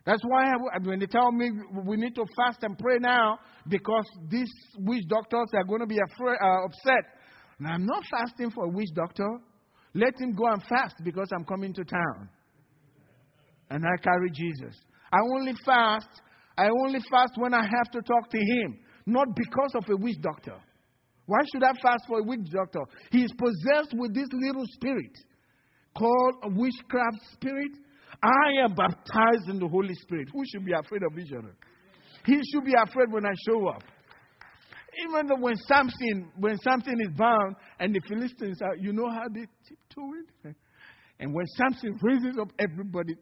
That's 0.09 0.23
why 0.25 0.55
when 0.81 0.97
they 0.97 1.05
tell 1.05 1.31
me 1.31 1.51
we 1.85 1.95
need 1.95 2.15
to 2.15 2.25
fast 2.35 2.63
and 2.63 2.75
pray 2.79 2.97
now 2.99 3.37
because 3.67 4.05
these 4.27 4.49
witch 4.79 5.03
doctors 5.07 5.49
are 5.53 5.63
going 5.63 5.81
to 5.81 5.85
be 5.85 5.99
afraid, 6.11 6.37
uh, 6.43 6.65
upset. 6.65 7.05
I'm 7.63 7.85
not 7.85 8.03
fasting 8.09 8.49
for 8.49 8.65
a 8.65 8.69
witch 8.69 8.89
doctor. 8.95 9.29
Let 9.93 10.19
him 10.19 10.33
go 10.33 10.47
and 10.47 10.63
fast 10.63 10.95
because 11.03 11.27
I'm 11.31 11.45
coming 11.45 11.75
to 11.75 11.83
town. 11.83 12.27
And 13.69 13.85
I 13.85 14.01
carry 14.01 14.31
Jesus. 14.31 14.75
I 15.13 15.19
only 15.35 15.53
fast. 15.63 16.09
I 16.57 16.69
only 16.87 17.01
fast 17.11 17.33
when 17.35 17.53
I 17.53 17.61
have 17.61 17.91
to 17.91 18.01
talk 18.01 18.31
to 18.31 18.39
him, 18.39 18.79
not 19.05 19.27
because 19.35 19.75
of 19.75 19.83
a 19.91 19.95
witch 19.95 20.17
doctor. 20.21 20.55
Why 21.27 21.37
should 21.53 21.61
I 21.61 21.73
fast 21.83 22.05
for 22.07 22.17
a 22.17 22.23
witch 22.23 22.49
doctor? 22.51 22.81
He 23.11 23.25
is 23.25 23.33
possessed 23.37 23.93
with 23.93 24.15
this 24.15 24.29
little 24.33 24.65
spirit 24.73 25.15
called 25.95 26.33
a 26.45 26.49
witchcraft 26.49 27.19
spirit 27.33 27.73
I 28.21 28.63
am 28.63 28.75
baptized 28.75 29.49
in 29.49 29.59
the 29.59 29.67
Holy 29.67 29.93
Spirit. 29.93 30.29
Who 30.33 30.43
should 30.51 30.65
be 30.65 30.73
afraid 30.73 31.03
of 31.03 31.13
other? 31.13 31.55
He 32.25 32.39
should 32.51 32.65
be 32.65 32.73
afraid 32.73 33.11
when 33.11 33.25
I 33.25 33.33
show 33.47 33.67
up. 33.69 33.83
Even 35.07 35.27
though 35.27 35.39
when 35.39 35.55
Samson, 35.55 36.31
when 36.37 36.57
Samson 36.57 36.99
is 36.99 37.15
bound 37.17 37.55
and 37.79 37.95
the 37.95 38.01
Philistines 38.07 38.61
are, 38.61 38.75
you 38.75 38.91
know 38.91 39.09
how 39.09 39.27
they 39.29 39.45
tiptoe 39.67 40.13
it? 40.45 40.55
And 41.21 41.33
when 41.33 41.45
Samson 41.47 41.99
raises 42.01 42.37
up 42.39 42.47
everybody 42.57 43.13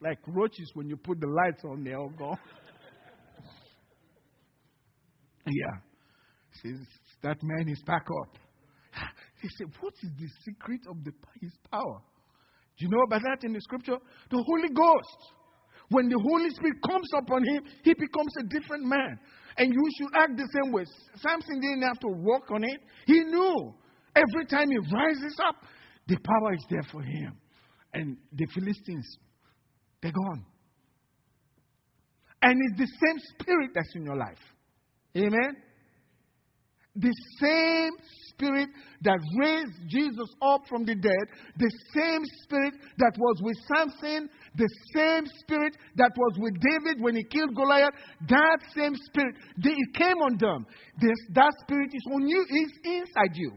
like 0.00 0.18
roaches 0.26 0.70
when 0.72 0.88
you 0.88 0.96
put 0.96 1.20
the 1.20 1.26
lights 1.26 1.62
on, 1.62 1.84
they 1.84 1.92
all 1.92 2.08
go. 2.08 2.34
yeah. 5.46 5.76
Says 6.62 6.78
that 7.22 7.36
man 7.42 7.68
is 7.68 7.82
back 7.86 8.06
up. 8.22 8.38
He 9.42 9.48
said, 9.58 9.66
What 9.80 9.92
is 10.02 10.10
the 10.18 10.28
secret 10.44 10.80
of 10.88 11.04
the, 11.04 11.12
his 11.40 11.52
power? 11.70 12.00
Do 12.78 12.84
you 12.86 12.90
know 12.90 13.02
about 13.02 13.22
that 13.22 13.44
in 13.44 13.52
the 13.52 13.60
scripture? 13.60 13.98
The 14.30 14.42
Holy 14.42 14.68
Ghost. 14.68 15.34
When 15.90 16.08
the 16.08 16.18
Holy 16.18 16.50
Spirit 16.50 16.76
comes 16.86 17.08
upon 17.16 17.44
him, 17.44 17.62
he 17.82 17.94
becomes 17.94 18.32
a 18.40 18.44
different 18.44 18.84
man. 18.84 19.18
And 19.56 19.72
you 19.72 19.84
should 19.98 20.14
act 20.14 20.36
the 20.36 20.48
same 20.54 20.72
way. 20.72 20.84
Samson 21.16 21.60
didn't 21.60 21.82
have 21.82 21.98
to 22.00 22.08
work 22.08 22.50
on 22.50 22.62
it. 22.62 22.80
He 23.06 23.20
knew 23.24 23.74
every 24.14 24.46
time 24.46 24.70
he 24.70 24.78
rises 24.94 25.36
up, 25.48 25.56
the 26.06 26.16
power 26.16 26.54
is 26.54 26.64
there 26.70 26.84
for 26.92 27.02
him. 27.02 27.36
And 27.94 28.16
the 28.32 28.46
Philistines, 28.54 29.18
they're 30.02 30.12
gone. 30.12 30.44
And 32.42 32.60
it's 32.70 32.78
the 32.78 33.06
same 33.06 33.18
spirit 33.40 33.70
that's 33.74 33.92
in 33.96 34.04
your 34.04 34.16
life. 34.16 34.38
Amen? 35.16 35.56
The 37.00 37.14
same 37.40 37.92
Spirit 38.30 38.68
that 39.02 39.18
raised 39.38 39.88
Jesus 39.88 40.28
up 40.42 40.62
from 40.68 40.84
the 40.84 40.94
dead, 40.94 41.26
the 41.56 41.70
same 41.94 42.22
Spirit 42.42 42.74
that 42.98 43.12
was 43.18 43.36
with 43.42 43.56
Samson, 43.74 44.28
the 44.56 44.68
same 44.94 45.24
Spirit 45.40 45.76
that 45.96 46.12
was 46.16 46.38
with 46.38 46.54
David 46.60 47.02
when 47.02 47.16
he 47.16 47.24
killed 47.24 47.54
Goliath, 47.54 47.94
that 48.28 48.58
same 48.74 48.94
Spirit, 48.94 49.34
it 49.58 49.94
came 49.94 50.16
on 50.18 50.38
them. 50.38 50.66
This, 51.00 51.18
that 51.34 51.52
Spirit 51.62 51.90
is 51.92 52.02
on 52.12 52.28
you, 52.28 52.46
is 52.48 52.72
inside 52.84 53.34
you. 53.34 53.52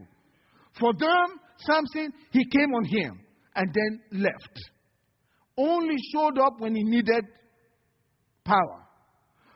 For 0.78 0.92
them, 0.94 1.38
Samson, 1.58 2.12
he 2.30 2.44
came 2.46 2.72
on 2.74 2.84
him 2.84 3.20
and 3.54 3.72
then 3.72 4.22
left. 4.22 4.58
Only 5.56 5.96
showed 6.12 6.38
up 6.38 6.54
when 6.58 6.74
he 6.74 6.82
needed 6.82 7.24
power. 8.44 8.86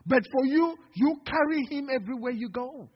But 0.07 0.23
for 0.31 0.45
you, 0.45 0.77
you 0.95 1.17
carry 1.25 1.67
him 1.71 1.89
everywhere 1.93 2.33
you 2.33 2.49
go. 2.49 2.89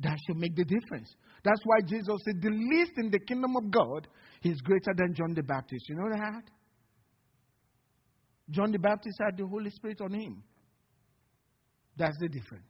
That 0.00 0.18
should 0.26 0.36
make 0.36 0.54
the 0.54 0.64
difference. 0.64 1.14
That's 1.42 1.60
why 1.64 1.80
Jesus 1.86 2.16
said, 2.24 2.42
The 2.42 2.50
least 2.50 2.92
in 2.98 3.10
the 3.10 3.18
kingdom 3.20 3.56
of 3.56 3.70
God 3.70 4.06
is 4.42 4.60
greater 4.60 4.92
than 4.94 5.14
John 5.14 5.34
the 5.34 5.42
Baptist. 5.42 5.88
You 5.88 5.96
know 5.96 6.10
that? 6.10 6.42
John 8.50 8.72
the 8.72 8.78
Baptist 8.78 9.16
had 9.24 9.36
the 9.36 9.46
Holy 9.46 9.70
Spirit 9.70 10.00
on 10.00 10.12
him. 10.12 10.42
That's 11.96 12.16
the 12.20 12.28
difference. 12.28 12.68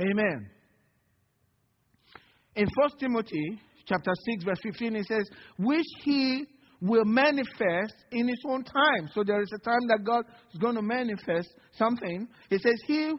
Amen. 0.00 0.50
In 2.54 2.66
1 2.74 2.90
Timothy 2.98 3.60
chapter 3.86 4.12
6, 4.32 4.44
verse 4.44 4.60
15, 4.62 4.96
it 4.96 5.06
says, 5.06 5.28
Which 5.58 5.86
he 6.04 6.44
will 6.80 7.04
manifest 7.04 7.94
in 8.12 8.28
his 8.28 8.40
own 8.46 8.64
time. 8.64 9.10
So 9.14 9.22
there 9.24 9.42
is 9.42 9.50
a 9.54 9.64
time 9.64 9.86
that 9.88 10.04
God 10.04 10.24
is 10.52 10.58
going 10.58 10.76
to 10.76 10.82
manifest 10.82 11.48
something. 11.72 12.28
It 12.50 12.60
says, 12.62 12.74
He 12.86 13.12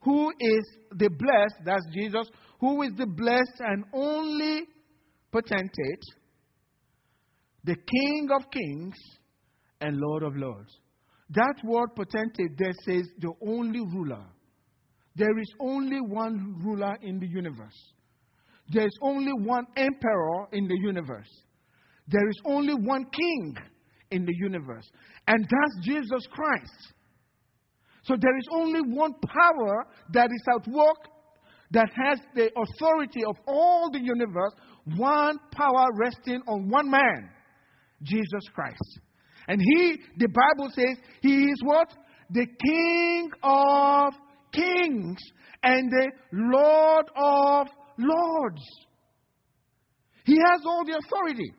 who 0.00 0.30
is 0.40 0.64
the 0.92 1.10
blessed, 1.10 1.64
that's 1.64 1.84
Jesus, 1.92 2.28
who 2.60 2.82
is 2.82 2.92
the 2.96 3.06
blessed 3.06 3.60
and 3.60 3.84
only 3.92 4.62
potentate, 5.32 6.02
the 7.64 7.74
King 7.74 8.28
of 8.34 8.50
kings 8.50 8.94
and 9.80 9.96
Lord 9.98 10.22
of 10.22 10.36
lords. 10.36 10.70
That 11.30 11.54
word 11.64 11.94
potentate 11.94 12.56
there 12.56 12.72
says 12.84 13.06
the 13.18 13.32
only 13.46 13.80
ruler. 13.80 14.24
There 15.14 15.38
is 15.38 15.52
only 15.60 16.00
one 16.00 16.56
ruler 16.64 16.96
in 17.02 17.18
the 17.18 17.26
universe. 17.26 17.76
There 18.70 18.86
is 18.86 18.98
only 19.02 19.32
one 19.32 19.66
emperor 19.76 20.46
in 20.52 20.68
the 20.68 20.78
universe. 20.80 21.28
There 22.06 22.28
is 22.28 22.40
only 22.44 22.74
one 22.74 23.04
king 23.10 23.56
in 24.10 24.24
the 24.24 24.34
universe. 24.34 24.88
And 25.26 25.44
that's 25.44 25.86
Jesus 25.86 26.26
Christ. 26.30 26.94
So 28.08 28.14
there 28.18 28.38
is 28.38 28.48
only 28.50 28.80
one 28.80 29.12
power 29.12 29.86
that 30.14 30.30
is 30.32 30.42
at 30.56 30.66
work 30.72 31.08
that 31.72 31.90
has 31.94 32.18
the 32.34 32.50
authority 32.56 33.22
of 33.22 33.36
all 33.46 33.90
the 33.92 34.00
universe, 34.00 34.54
one 34.96 35.38
power 35.52 35.88
resting 35.94 36.40
on 36.48 36.70
one 36.70 36.90
man, 36.90 37.28
Jesus 38.02 38.48
Christ. 38.54 39.00
And 39.46 39.60
he, 39.60 39.98
the 40.16 40.28
Bible 40.28 40.70
says, 40.74 40.96
he 41.20 41.44
is 41.44 41.60
what? 41.64 41.92
The 42.30 42.46
King 42.46 43.30
of 43.42 44.14
kings 44.54 45.18
and 45.62 45.90
the 45.90 46.10
Lord 46.32 47.06
of 47.14 47.66
lords. 47.98 48.62
He 50.24 50.32
has 50.50 50.62
all 50.64 50.82
the 50.86 50.98
authority. 51.04 51.52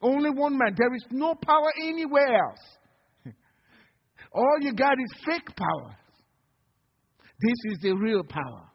Only 0.00 0.30
one 0.30 0.58
man. 0.58 0.74
There 0.76 0.92
is 0.96 1.04
no 1.12 1.36
power 1.36 1.72
anywhere 1.80 2.34
else. 2.48 2.58
All 4.34 4.56
you 4.60 4.72
got 4.72 4.92
is 4.92 5.22
fake 5.26 5.56
power. 5.56 5.96
This 7.40 7.72
is 7.72 7.78
the 7.82 7.92
real 7.92 8.22
power. 8.22 8.68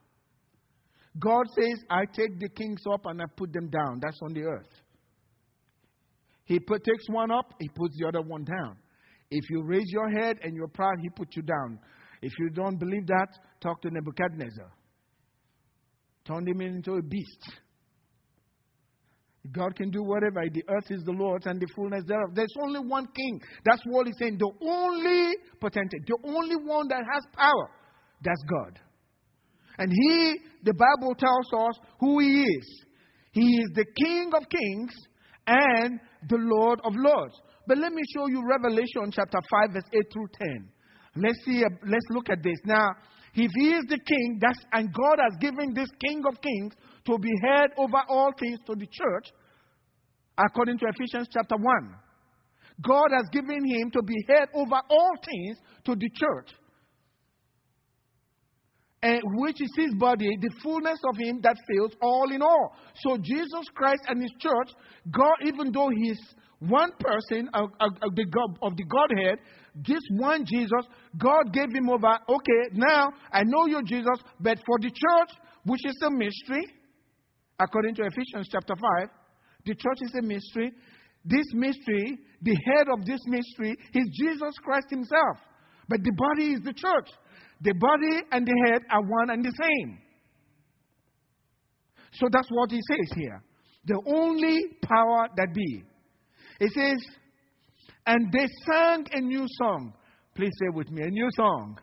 God 1.19 1.45
says, 1.57 1.83
I 1.89 2.05
take 2.05 2.39
the 2.39 2.49
kings 2.49 2.81
up 2.93 3.05
and 3.05 3.21
I 3.21 3.25
put 3.35 3.51
them 3.53 3.69
down. 3.69 3.99
That's 4.01 4.19
on 4.21 4.33
the 4.33 4.43
earth. 4.43 4.69
He 6.45 6.59
put, 6.59 6.83
takes 6.83 7.05
one 7.09 7.31
up, 7.31 7.53
he 7.59 7.69
puts 7.69 7.95
the 7.99 8.07
other 8.07 8.21
one 8.21 8.45
down. 8.45 8.77
If 9.29 9.49
you 9.49 9.63
raise 9.63 9.87
your 9.87 10.09
head 10.09 10.37
and 10.43 10.55
you're 10.55 10.69
proud, 10.69 10.95
he 11.01 11.09
puts 11.09 11.35
you 11.35 11.41
down. 11.41 11.79
If 12.21 12.31
you 12.39 12.49
don't 12.49 12.77
believe 12.77 13.05
that, 13.07 13.27
talk 13.61 13.81
to 13.81 13.89
Nebuchadnezzar. 13.89 14.71
Turn 16.25 16.47
him 16.47 16.61
into 16.61 16.93
a 16.93 17.01
beast. 17.01 17.51
God 19.51 19.75
can 19.75 19.89
do 19.91 20.03
whatever. 20.03 20.41
The 20.51 20.63
earth 20.69 20.89
is 20.89 21.03
the 21.03 21.11
Lord's 21.11 21.45
and 21.45 21.59
the 21.59 21.67
fullness 21.75 22.03
thereof. 22.07 22.29
There's 22.33 22.53
only 22.61 22.79
one 22.79 23.07
king. 23.15 23.39
That's 23.65 23.81
what 23.85 24.07
he's 24.07 24.15
saying. 24.19 24.37
The 24.37 24.51
only 24.61 25.35
potentate, 25.59 26.05
the 26.05 26.17
only 26.23 26.55
one 26.55 26.87
that 26.89 27.03
has 27.11 27.23
power, 27.33 27.69
that's 28.23 28.43
God. 28.49 28.79
And 29.77 29.91
he, 29.91 30.35
the 30.63 30.73
Bible 30.73 31.15
tells 31.15 31.67
us 31.69 31.79
who 31.99 32.19
he 32.19 32.43
is. 32.43 32.85
He 33.31 33.57
is 33.57 33.69
the 33.75 33.85
King 34.03 34.31
of 34.33 34.43
kings 34.49 34.93
and 35.45 35.99
the 36.27 36.37
Lord 36.37 36.79
of 36.83 36.93
lords. 36.95 37.39
But 37.67 37.77
let 37.77 37.91
me 37.93 38.01
show 38.15 38.27
you 38.27 38.43
Revelation 38.47 39.11
chapter 39.11 39.39
5, 39.67 39.73
verse 39.73 39.83
8 39.93 40.01
through 40.11 40.27
10. 40.41 40.69
Let's 41.17 41.37
see, 41.45 41.63
let's 41.85 42.05
look 42.09 42.29
at 42.29 42.41
this. 42.41 42.57
Now, 42.65 42.89
if 43.33 43.51
he 43.55 43.69
is 43.73 43.83
the 43.87 43.99
king, 43.99 44.39
that's, 44.41 44.59
and 44.73 44.91
God 44.93 45.19
has 45.21 45.37
given 45.39 45.73
this 45.73 45.89
king 46.03 46.23
of 46.27 46.41
kings 46.41 46.73
to 47.05 47.17
be 47.19 47.29
head 47.43 47.69
over 47.77 48.01
all 48.09 48.31
things 48.39 48.59
to 48.65 48.73
the 48.73 48.87
church, 48.87 49.27
according 50.37 50.77
to 50.79 50.85
Ephesians 50.87 51.27
chapter 51.31 51.55
1. 51.55 51.63
God 52.81 53.07
has 53.11 53.25
given 53.31 53.65
him 53.65 53.91
to 53.91 54.03
be 54.03 54.15
head 54.27 54.49
over 54.53 54.75
all 54.89 55.13
things 55.25 55.57
to 55.85 55.95
the 55.95 56.09
church, 56.13 56.51
and 59.01 59.21
which 59.35 59.61
is 59.61 59.71
his 59.75 59.93
body, 59.95 60.29
the 60.41 60.51
fullness 60.61 60.99
of 61.09 61.17
him 61.17 61.39
that 61.41 61.55
fills 61.67 61.93
all 62.01 62.31
in 62.31 62.41
all. 62.41 62.75
So 62.95 63.17
Jesus 63.17 63.65
Christ 63.73 64.01
and 64.07 64.21
his 64.21 64.31
church, 64.39 64.69
God, 65.09 65.35
even 65.45 65.71
though 65.71 65.89
he's 65.89 66.19
one 66.59 66.91
person 66.99 67.49
of, 67.53 67.69
of, 67.79 67.91
of, 68.01 68.15
the, 68.15 68.25
God, 68.25 68.57
of 68.61 68.75
the 68.75 68.83
Godhead, 68.83 69.39
this 69.75 70.01
one 70.11 70.45
Jesus, 70.45 70.85
God 71.17 71.53
gave 71.53 71.69
him 71.71 71.89
over. 71.89 72.17
Okay, 72.29 72.73
now 72.73 73.09
I 73.31 73.43
know 73.43 73.67
you're 73.67 73.83
Jesus, 73.83 74.19
but 74.39 74.57
for 74.65 74.77
the 74.79 74.89
church, 74.89 75.37
which 75.65 75.81
is 75.85 75.95
a 76.05 76.09
mystery, 76.09 76.65
according 77.59 77.95
to 77.95 78.03
Ephesians 78.03 78.47
chapter 78.51 78.73
5, 78.99 79.09
the 79.67 79.75
church 79.75 79.99
is 80.01 80.15
a 80.17 80.21
mystery. 80.21 80.71
This 81.25 81.45
mystery, 81.53 82.17
the 82.41 82.55
head 82.55 82.87
of 82.91 83.05
this 83.05 83.19
mystery, 83.27 83.75
is 83.93 84.05
Jesus 84.19 84.53
Christ 84.63 84.87
Himself. 84.89 85.37
But 85.89 86.03
the 86.03 86.11
body 86.11 86.53
is 86.53 86.61
the 86.61 86.73
church. 86.73 87.09
The 87.61 87.73
body 87.73 88.21
and 88.31 88.47
the 88.47 88.69
head 88.69 88.81
are 88.89 89.01
one 89.01 89.29
and 89.31 89.43
the 89.43 89.51
same. 89.51 89.99
So 92.13 92.27
that's 92.31 92.47
what 92.49 92.71
he 92.71 92.79
says 92.89 93.09
here. 93.15 93.43
The 93.85 94.01
only 94.05 94.57
power 94.83 95.27
that 95.35 95.53
be. 95.53 95.83
It 96.59 96.71
says, 96.73 96.97
and 98.05 98.31
they 98.31 98.47
sang 98.65 99.05
a 99.11 99.21
new 99.21 99.45
song. 99.59 99.93
Please 100.35 100.51
say 100.59 100.69
with 100.73 100.89
me, 100.91 101.03
a 101.03 101.09
new 101.09 101.29
song. 101.35 101.79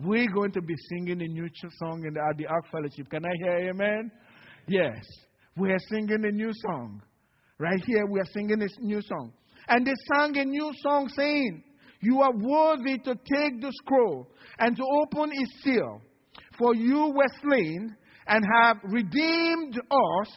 We're 0.00 0.30
going 0.32 0.52
to 0.52 0.62
be 0.62 0.74
singing 0.88 1.20
a 1.20 1.26
new 1.28 1.48
song 1.78 2.04
in 2.06 2.14
the, 2.14 2.20
at 2.20 2.36
the 2.38 2.46
Ark 2.46 2.64
Fellowship. 2.72 3.10
Can 3.10 3.24
I 3.24 3.32
hear 3.42 3.70
amen? 3.70 4.10
Yes. 4.66 4.98
We 5.56 5.70
are 5.70 5.78
singing 5.90 6.24
a 6.24 6.30
new 6.30 6.50
song. 6.66 7.02
Right 7.60 7.82
here, 7.86 8.06
we 8.06 8.18
are 8.18 8.26
singing 8.32 8.58
this 8.58 8.74
new 8.80 9.02
song. 9.02 9.34
And 9.68 9.86
they 9.86 9.92
sang 10.14 10.34
a 10.38 10.44
new 10.46 10.72
song 10.82 11.10
saying, 11.14 11.62
You 12.00 12.22
are 12.22 12.32
worthy 12.32 12.96
to 12.96 13.14
take 13.14 13.60
the 13.60 13.70
scroll 13.82 14.26
and 14.58 14.74
to 14.74 14.82
open 14.82 15.30
its 15.30 15.62
seal. 15.62 16.00
For 16.58 16.74
you 16.74 17.12
were 17.14 17.28
slain 17.42 17.94
and 18.26 18.44
have 18.62 18.78
redeemed 18.84 19.78
us 19.78 20.28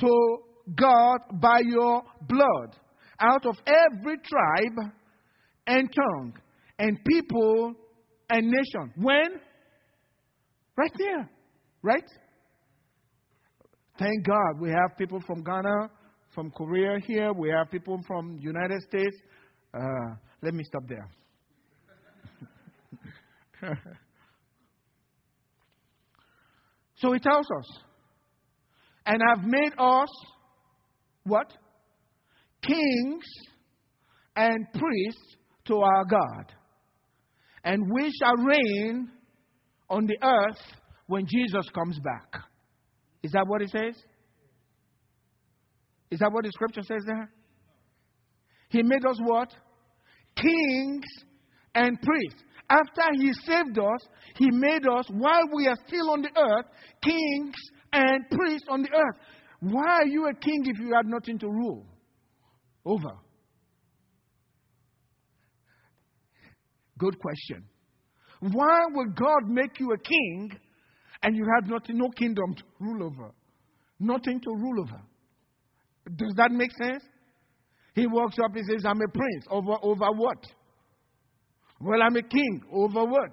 to 0.00 0.38
God 0.74 1.18
by 1.40 1.60
your 1.64 2.02
blood 2.28 2.76
out 3.20 3.46
of 3.46 3.54
every 3.66 4.16
tribe 4.18 4.92
and 5.68 5.88
tongue 5.94 6.32
and 6.80 6.98
people 7.04 7.74
and 8.30 8.46
nation. 8.48 8.92
When? 8.96 9.40
Right 10.76 10.92
there. 10.98 11.30
Right? 11.82 12.04
Thank 13.96 14.26
God 14.26 14.60
we 14.60 14.70
have 14.70 14.98
people 14.98 15.20
from 15.24 15.44
Ghana, 15.44 15.88
from 16.34 16.50
Korea 16.50 16.98
here. 17.06 17.32
We 17.32 17.50
have 17.50 17.70
people 17.70 18.00
from 18.06 18.38
United 18.40 18.82
States. 18.82 19.16
Uh, 19.72 20.14
let 20.42 20.54
me 20.54 20.64
stop 20.64 20.82
there. 20.88 21.08
so 26.96 27.12
he 27.12 27.18
tells 27.18 27.46
us, 27.58 27.78
and 29.06 29.20
have 29.28 29.44
made 29.44 29.72
us 29.78 30.08
what? 31.24 31.52
kings 32.66 33.24
and 34.36 34.66
priests 34.72 35.36
to 35.66 35.76
our 35.76 36.04
God. 36.04 36.52
And 37.64 37.82
we 37.92 38.10
shall 38.18 38.36
reign 38.36 39.08
on 39.88 40.06
the 40.06 40.16
earth 40.22 40.60
when 41.06 41.26
Jesus 41.26 41.66
comes 41.74 41.98
back. 42.00 42.42
Is 43.22 43.32
that 43.32 43.46
what 43.46 43.60
he 43.62 43.68
says? 43.68 43.94
Is 46.10 46.20
that 46.20 46.30
what 46.32 46.44
the 46.44 46.50
scripture 46.52 46.82
says 46.82 47.02
there? 47.06 47.30
He 48.68 48.82
made 48.82 49.04
us 49.06 49.18
what? 49.24 49.52
Kings 50.36 51.04
and 51.74 52.00
priests. 52.00 52.42
After 52.68 53.02
he 53.18 53.32
saved 53.44 53.78
us, 53.78 54.08
he 54.36 54.50
made 54.50 54.86
us, 54.86 55.06
while 55.10 55.44
we 55.54 55.66
are 55.66 55.76
still 55.86 56.10
on 56.10 56.22
the 56.22 56.30
earth, 56.36 56.66
kings 57.02 57.54
and 57.92 58.24
priests 58.30 58.66
on 58.68 58.82
the 58.82 58.90
earth. 58.90 59.16
Why 59.60 60.00
are 60.02 60.06
you 60.06 60.26
a 60.26 60.34
king 60.34 60.62
if 60.64 60.78
you 60.80 60.92
had 60.94 61.06
nothing 61.06 61.38
to 61.40 61.46
rule? 61.46 61.86
over? 62.84 63.12
Good 66.98 67.18
question. 67.18 67.64
Why 68.40 68.84
would 68.92 69.16
God 69.16 69.48
make 69.48 69.80
you 69.80 69.92
a 69.92 69.98
king 69.98 70.52
and 71.22 71.34
you 71.34 71.46
have 71.56 71.70
nothing, 71.70 71.98
no 71.98 72.08
kingdom 72.10 72.54
to 72.56 72.62
rule 72.78 73.04
over? 73.04 73.32
Nothing 73.98 74.40
to 74.40 74.50
rule 74.50 74.80
over. 74.80 75.00
Does 76.04 76.34
that 76.36 76.50
make 76.50 76.70
sense? 76.72 77.02
He 77.94 78.06
walks 78.06 78.36
up 78.44 78.54
and 78.54 78.66
says, 78.66 78.84
I'm 78.84 79.00
a 79.00 79.08
prince. 79.08 79.44
Over, 79.50 79.76
over 79.82 80.06
what? 80.12 80.44
Well, 81.80 82.02
I'm 82.02 82.16
a 82.16 82.22
king. 82.22 82.62
Over 82.72 83.04
what? 83.04 83.30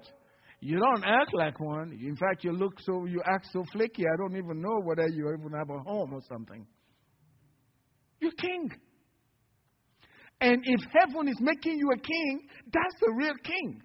You 0.60 0.78
don't 0.78 1.04
act 1.04 1.34
like 1.34 1.58
one. 1.58 1.98
In 2.00 2.16
fact, 2.16 2.44
you 2.44 2.52
look 2.52 2.74
so, 2.80 3.04
you 3.04 3.20
act 3.26 3.48
so 3.52 3.64
flaky, 3.72 4.04
I 4.04 4.16
don't 4.16 4.36
even 4.36 4.60
know 4.62 4.80
whether 4.84 5.08
you 5.08 5.28
even 5.36 5.52
have 5.58 5.70
a 5.70 5.78
home 5.80 6.12
or 6.14 6.20
something. 6.28 6.64
You're 8.20 8.30
king. 8.32 8.70
And 10.40 10.62
if 10.64 10.80
heaven 10.92 11.28
is 11.28 11.38
making 11.40 11.78
you 11.78 11.90
a 11.90 11.98
king, 11.98 12.42
that's 12.72 12.94
the 13.00 13.12
real 13.16 13.34
king. 13.42 13.82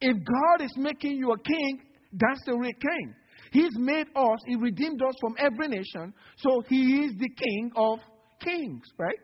If 0.00 0.16
God 0.16 0.64
is 0.64 0.72
making 0.76 1.16
you 1.16 1.32
a 1.32 1.38
king, 1.38 1.80
that's 2.12 2.44
the 2.44 2.54
real 2.54 2.72
king. 2.72 3.14
He's 3.52 3.76
made 3.76 4.06
us, 4.14 4.38
He 4.46 4.56
redeemed 4.56 5.02
us 5.02 5.14
from 5.20 5.34
every 5.38 5.68
nation, 5.68 6.12
so 6.38 6.62
He 6.68 7.04
is 7.04 7.12
the 7.18 7.28
King 7.28 7.70
of 7.76 7.98
kings, 8.40 8.82
right? 8.98 9.18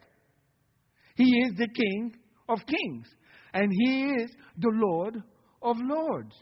He 1.17 1.25
is 1.25 1.57
the 1.57 1.69
King 1.69 2.15
of 2.49 2.59
kings, 2.67 3.07
and 3.53 3.71
He 3.71 4.05
is 4.05 4.31
the 4.59 4.71
Lord 4.73 5.17
of 5.63 5.77
lords. 5.81 6.35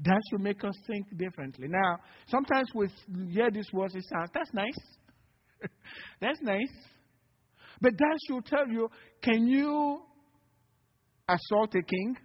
That 0.00 0.20
should 0.30 0.40
make 0.40 0.62
us 0.62 0.74
think 0.86 1.16
differently. 1.16 1.66
Now, 1.68 1.98
sometimes 2.28 2.68
we 2.74 2.88
hear 3.32 3.50
these 3.50 3.68
words, 3.72 3.94
it 3.96 4.04
sounds, 4.12 4.30
that's 4.32 4.52
nice. 4.52 4.78
That's 6.20 6.40
nice. 6.42 6.70
But 7.80 7.92
that 7.98 8.18
should 8.26 8.46
tell 8.46 8.68
you 8.68 8.88
can 9.22 9.46
you 9.46 10.00
assault 11.28 11.74
a 11.74 11.82
king 11.82 12.16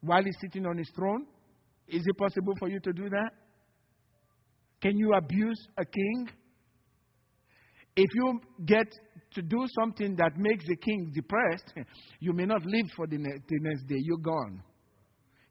while 0.00 0.22
he's 0.22 0.36
sitting 0.40 0.66
on 0.66 0.76
his 0.76 0.90
throne? 0.94 1.26
Is 1.88 2.02
it 2.04 2.18
possible 2.18 2.54
for 2.58 2.68
you 2.68 2.80
to 2.80 2.92
do 2.92 3.08
that? 3.10 3.30
Can 4.80 4.96
you 4.96 5.14
abuse 5.14 5.66
a 5.78 5.84
king? 5.84 6.28
If 7.96 8.10
you 8.14 8.40
get 8.66 8.86
to 9.34 9.42
do 9.42 9.66
something 9.80 10.16
that 10.16 10.32
makes 10.36 10.64
the 10.66 10.76
king 10.76 11.12
depressed, 11.14 11.72
you 12.20 12.32
may 12.32 12.46
not 12.46 12.64
live 12.64 12.86
for 12.96 13.06
the, 13.06 13.18
ne- 13.18 13.40
the 13.48 13.58
next 13.60 13.84
day. 13.86 13.96
You're 13.98 14.18
gone. 14.18 14.62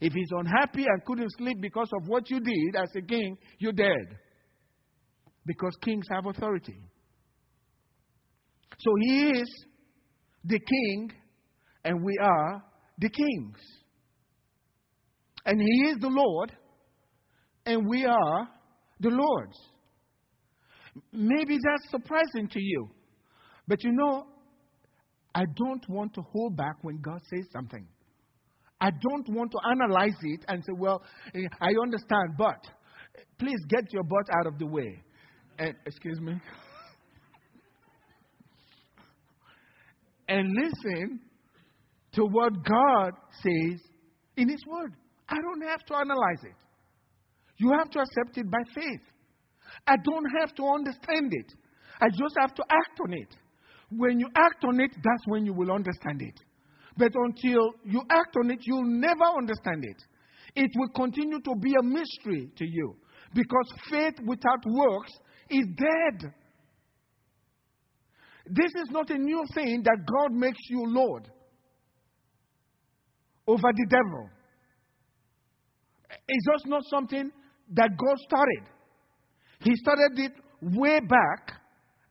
If 0.01 0.13
he's 0.13 0.29
unhappy 0.31 0.83
and 0.85 1.05
couldn't 1.05 1.31
sleep 1.37 1.57
because 1.61 1.89
of 1.93 2.07
what 2.07 2.29
you 2.29 2.39
did 2.39 2.75
as 2.75 2.89
a 2.97 3.01
king, 3.01 3.37
you're 3.59 3.71
dead 3.71 4.17
because 5.45 5.75
kings 5.81 6.05
have 6.11 6.25
authority. 6.25 6.77
So 8.79 8.91
he 8.99 9.29
is 9.29 9.65
the 10.43 10.59
king, 10.59 11.11
and 11.85 12.03
we 12.03 12.17
are 12.21 12.63
the 12.97 13.09
kings. 13.09 13.57
And 15.45 15.59
He 15.59 15.89
is 15.89 15.97
the 15.99 16.09
Lord, 16.09 16.51
and 17.65 17.87
we 17.87 18.05
are 18.05 18.47
the 18.99 19.09
Lord's. 19.09 19.57
Maybe 21.11 21.57
that's 21.57 21.89
surprising 21.89 22.47
to 22.51 22.61
you, 22.61 22.87
but 23.67 23.83
you 23.83 23.91
know, 23.91 24.27
I 25.35 25.43
don't 25.55 25.83
want 25.89 26.13
to 26.13 26.21
hold 26.21 26.55
back 26.55 26.75
when 26.81 27.01
God 27.01 27.19
says 27.33 27.45
something. 27.51 27.87
I 28.79 28.89
don't 28.91 29.29
want 29.29 29.51
to 29.51 29.57
analyze 29.69 30.17
it 30.21 30.45
and 30.47 30.63
say, 30.63 30.73
well, 30.77 31.01
eh, 31.33 31.47
I 31.61 31.69
understand, 31.81 32.35
but 32.37 32.59
please 33.39 33.59
get 33.69 33.91
your 33.91 34.03
butt 34.03 34.27
out 34.37 34.45
of 34.45 34.59
the 34.59 34.67
way. 34.67 35.01
And, 35.57 35.73
excuse 35.85 36.19
me. 36.19 36.33
and 40.27 40.53
listen 40.53 41.21
to 42.13 42.25
what 42.25 42.51
God 42.63 43.11
says 43.41 43.79
in 44.37 44.49
His 44.49 44.61
Word. 44.67 44.93
I 45.33 45.41
don't 45.41 45.67
have 45.67 45.83
to 45.87 45.95
analyze 45.95 46.43
it. 46.43 46.55
You 47.57 47.71
have 47.79 47.89
to 47.91 47.99
accept 47.99 48.37
it 48.37 48.51
by 48.51 48.61
faith. 48.75 49.01
I 49.87 49.95
don't 50.03 50.27
have 50.39 50.53
to 50.55 50.63
understand 50.67 51.33
it. 51.33 51.51
I 51.99 52.09
just 52.09 52.35
have 52.39 52.53
to 52.53 52.63
act 52.69 52.99
on 53.03 53.13
it. 53.13 53.35
When 53.89 54.19
you 54.19 54.27
act 54.35 54.63
on 54.63 54.79
it, 54.79 54.91
that's 54.95 55.25
when 55.25 55.45
you 55.45 55.53
will 55.53 55.71
understand 55.71 56.21
it. 56.21 56.39
But 56.97 57.11
until 57.15 57.71
you 57.83 58.01
act 58.11 58.35
on 58.37 58.51
it, 58.51 58.59
you'll 58.61 58.85
never 58.85 59.25
understand 59.35 59.83
it. 59.85 59.97
It 60.55 60.69
will 60.75 60.89
continue 60.89 61.39
to 61.41 61.55
be 61.55 61.73
a 61.79 61.83
mystery 61.83 62.51
to 62.57 62.65
you 62.65 62.95
because 63.33 63.73
faith 63.89 64.19
without 64.27 64.63
works 64.67 65.11
is 65.49 65.65
dead. 65.75 66.31
This 68.45 68.71
is 68.75 68.89
not 68.91 69.09
a 69.09 69.17
new 69.17 69.43
thing 69.55 69.81
that 69.83 69.97
God 70.05 70.31
makes 70.31 70.59
you 70.69 70.83
Lord 70.85 71.27
over 73.47 73.71
the 73.73 73.87
devil. 73.89 74.29
It's 76.27 76.45
just 76.53 76.67
not 76.67 76.83
something 76.89 77.31
that 77.73 77.89
God 77.97 78.17
started. 78.27 78.63
He 79.61 79.75
started 79.75 80.19
it 80.19 80.31
way 80.61 80.99
back 80.99 81.53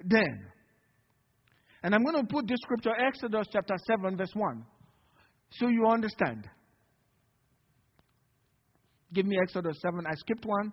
then. 0.04 0.46
And 1.82 1.94
I'm 1.94 2.04
going 2.04 2.16
to 2.16 2.32
put 2.32 2.46
this 2.46 2.58
scripture, 2.62 2.92
Exodus 2.96 3.46
chapter 3.52 3.74
7, 3.86 4.16
verse 4.16 4.32
1, 4.34 4.64
so 5.50 5.68
you 5.68 5.86
understand. 5.86 6.48
Give 9.12 9.26
me 9.26 9.36
Exodus 9.42 9.76
7. 9.82 10.06
I 10.06 10.14
skipped 10.14 10.46
one. 10.46 10.72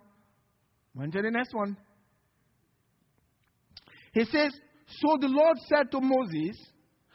Went 0.94 1.12
to 1.12 1.22
the 1.22 1.30
next 1.30 1.54
one. 1.54 1.76
He 4.12 4.24
says, 4.24 4.52
So 4.86 5.16
the 5.20 5.28
Lord 5.28 5.56
said 5.68 5.90
to 5.92 6.00
Moses, 6.00 6.56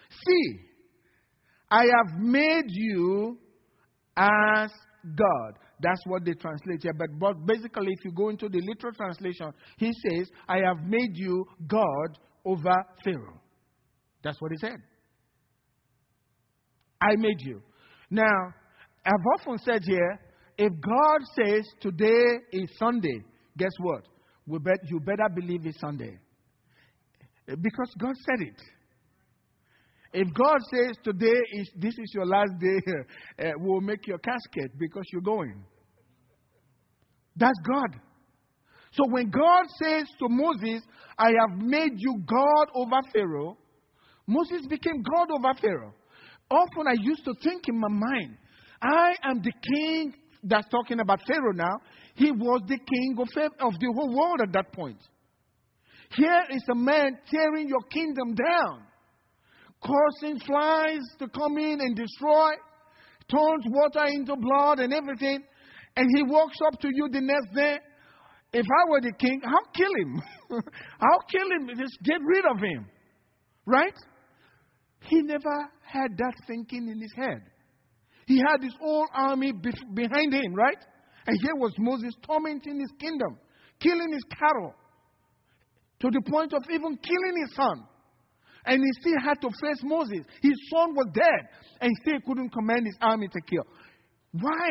See, 0.09 0.59
I 1.69 1.83
have 1.83 2.19
made 2.19 2.65
you 2.67 3.37
as 4.15 4.69
God. 5.03 5.59
That's 5.81 6.01
what 6.05 6.23
they 6.25 6.33
translate 6.33 6.83
here. 6.83 6.93
But, 6.93 7.19
but 7.19 7.45
basically, 7.45 7.93
if 7.97 8.05
you 8.05 8.11
go 8.11 8.29
into 8.29 8.47
the 8.47 8.61
literal 8.61 8.93
translation, 8.93 9.51
he 9.77 9.91
says, 10.07 10.29
I 10.47 10.57
have 10.65 10.85
made 10.85 11.15
you 11.15 11.45
God 11.67 12.17
over 12.45 12.73
Pharaoh. 13.03 13.41
That's 14.23 14.39
what 14.39 14.51
he 14.51 14.57
said. 14.57 14.77
I 17.01 17.15
made 17.17 17.41
you. 17.41 17.61
Now, 18.09 18.53
I've 19.05 19.39
often 19.39 19.57
said 19.59 19.81
here, 19.85 20.19
if 20.57 20.71
God 20.81 21.19
says 21.35 21.65
today 21.81 22.39
is 22.53 22.69
Sunday, 22.79 23.21
guess 23.57 23.71
what? 23.79 24.03
We 24.47 24.59
bet, 24.59 24.79
you 24.89 24.99
better 24.99 25.27
believe 25.33 25.65
it's 25.65 25.79
Sunday. 25.79 26.17
Because 27.47 27.93
God 27.99 28.15
said 28.15 28.47
it. 28.47 28.61
If 30.17 30.33
God 30.33 30.57
says 30.71 30.95
today 31.03 31.41
is 31.51 31.69
this 31.75 31.91
is 31.91 32.11
your 32.13 32.25
last 32.25 32.51
day, 32.57 32.79
uh, 33.37 33.51
we'll 33.57 33.81
make 33.81 34.07
your 34.07 34.17
casket 34.17 34.71
because 34.79 35.03
you're 35.11 35.21
going. 35.21 35.61
That's 37.35 37.59
God. 37.67 37.99
So 38.93 39.03
when 39.09 39.29
God 39.29 39.65
says 39.83 40.05
to 40.19 40.29
Moses, 40.29 40.83
I 41.17 41.31
have 41.37 41.59
made 41.59 41.95
you 41.97 42.23
God 42.25 42.67
over 42.75 42.95
Pharaoh, 43.13 43.57
Moses 44.25 44.65
became 44.69 45.03
God 45.03 45.27
over 45.31 45.53
Pharaoh. 45.61 45.93
Often 46.49 46.87
I 46.87 46.95
used 47.01 47.25
to 47.25 47.33
think 47.43 47.63
in 47.67 47.77
my 47.77 47.89
mind, 47.89 48.37
I 48.81 49.15
am 49.21 49.41
the 49.41 49.51
king 49.75 50.13
that's 50.43 50.69
talking 50.69 51.01
about 51.01 51.19
Pharaoh 51.27 51.51
now. 51.51 51.81
He 52.13 52.31
was 52.31 52.61
the 52.69 52.77
king 52.77 53.17
of, 53.17 53.27
of 53.59 53.73
the 53.81 53.91
whole 53.93 54.15
world 54.15 54.39
at 54.41 54.53
that 54.53 54.71
point. 54.71 54.99
Here 56.15 56.43
is 56.51 56.63
a 56.71 56.75
man 56.75 57.17
tearing 57.29 57.67
your 57.67 57.81
kingdom 57.91 58.33
down 58.35 58.83
causing 59.85 60.39
flies 60.39 61.01
to 61.19 61.27
come 61.27 61.57
in 61.57 61.79
and 61.79 61.95
destroy, 61.95 62.51
turns 63.29 63.63
water 63.67 64.05
into 64.07 64.35
blood 64.35 64.79
and 64.79 64.93
everything, 64.93 65.43
and 65.95 66.07
he 66.15 66.23
walks 66.23 66.57
up 66.67 66.79
to 66.81 66.89
you 66.91 67.07
the 67.11 67.21
next 67.21 67.55
day. 67.55 67.77
If 68.53 68.65
I 68.65 68.89
were 68.89 69.01
the 69.01 69.13
king, 69.19 69.41
I'll 69.45 69.71
kill 69.73 69.91
him. 69.97 70.21
I'll 71.01 71.25
kill 71.29 71.51
him. 71.51 71.67
Just 71.77 71.97
get 72.03 72.19
rid 72.23 72.45
of 72.45 72.57
him. 72.57 72.87
Right? 73.65 73.93
He 75.01 75.21
never 75.21 75.69
had 75.81 76.11
that 76.17 76.33
thinking 76.47 76.87
in 76.89 77.01
his 77.01 77.13
head. 77.15 77.41
He 78.27 78.37
had 78.37 78.63
his 78.63 78.73
whole 78.79 79.07
army 79.13 79.51
behind 79.51 80.33
him, 80.33 80.53
right? 80.55 80.77
And 81.27 81.37
here 81.41 81.55
was 81.55 81.73
Moses 81.77 82.13
tormenting 82.25 82.79
his 82.79 82.91
kingdom, 82.99 83.37
killing 83.79 84.13
his 84.13 84.23
cattle, 84.39 84.73
to 85.99 86.09
the 86.09 86.21
point 86.29 86.53
of 86.53 86.63
even 86.69 86.97
killing 86.97 87.35
his 87.45 87.55
son. 87.55 87.83
And 88.65 88.81
he 88.81 89.01
still 89.01 89.19
had 89.23 89.39
to 89.41 89.49
face 89.61 89.81
Moses. 89.83 90.25
His 90.41 90.57
son 90.71 90.95
was 90.95 91.07
dead, 91.13 91.49
and 91.81 91.91
he 91.91 91.95
still 92.09 92.19
couldn't 92.25 92.49
command 92.49 92.85
his 92.85 92.97
army 93.01 93.27
to 93.27 93.41
kill. 93.41 93.65
Why? 94.31 94.69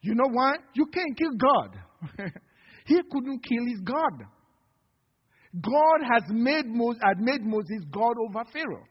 You 0.00 0.14
know 0.14 0.28
why? 0.30 0.54
You 0.74 0.86
can't 0.86 1.16
kill 1.16 1.34
God. 1.36 1.76
he 2.86 3.00
couldn't 3.10 3.40
kill 3.42 3.64
his 3.66 3.80
God. 3.80 4.26
God 5.60 6.00
has 6.12 6.22
made 6.30 6.66
Moses, 6.66 7.00
had 7.04 7.20
made 7.20 7.42
Moses 7.42 7.84
God 7.90 8.14
over 8.18 8.44
Pharaoh. 8.52 8.86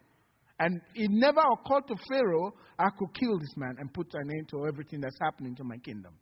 And 0.60 0.80
it 0.96 1.10
never 1.12 1.42
occurred 1.42 1.88
to 1.88 1.96
Pharaoh, 2.10 2.54
I 2.80 2.90
could 2.98 3.14
kill 3.20 3.38
this 3.40 3.54
man 3.58 3.76
and 3.80 3.94
put 3.94 4.08
an 4.14 4.30
end 4.30 4.50
to 4.50 4.66
everything 4.68 5.02
that's 5.02 5.18
happening 5.22 5.56
to 5.56 5.64
my 5.64 5.78
kingdom. 5.78 6.14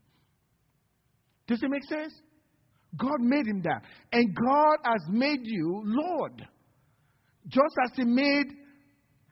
Does 1.48 1.62
it 1.62 1.70
make 1.70 1.84
sense? 1.84 2.14
God 2.98 3.20
made 3.20 3.46
him 3.46 3.62
that. 3.64 3.84
And 4.12 4.36
God 4.36 4.78
has 4.84 5.02
made 5.10 5.42
you 5.44 5.84
Lord. 5.86 6.48
Just 7.48 7.76
as 7.86 7.92
he 7.96 8.06
made, 8.06 8.48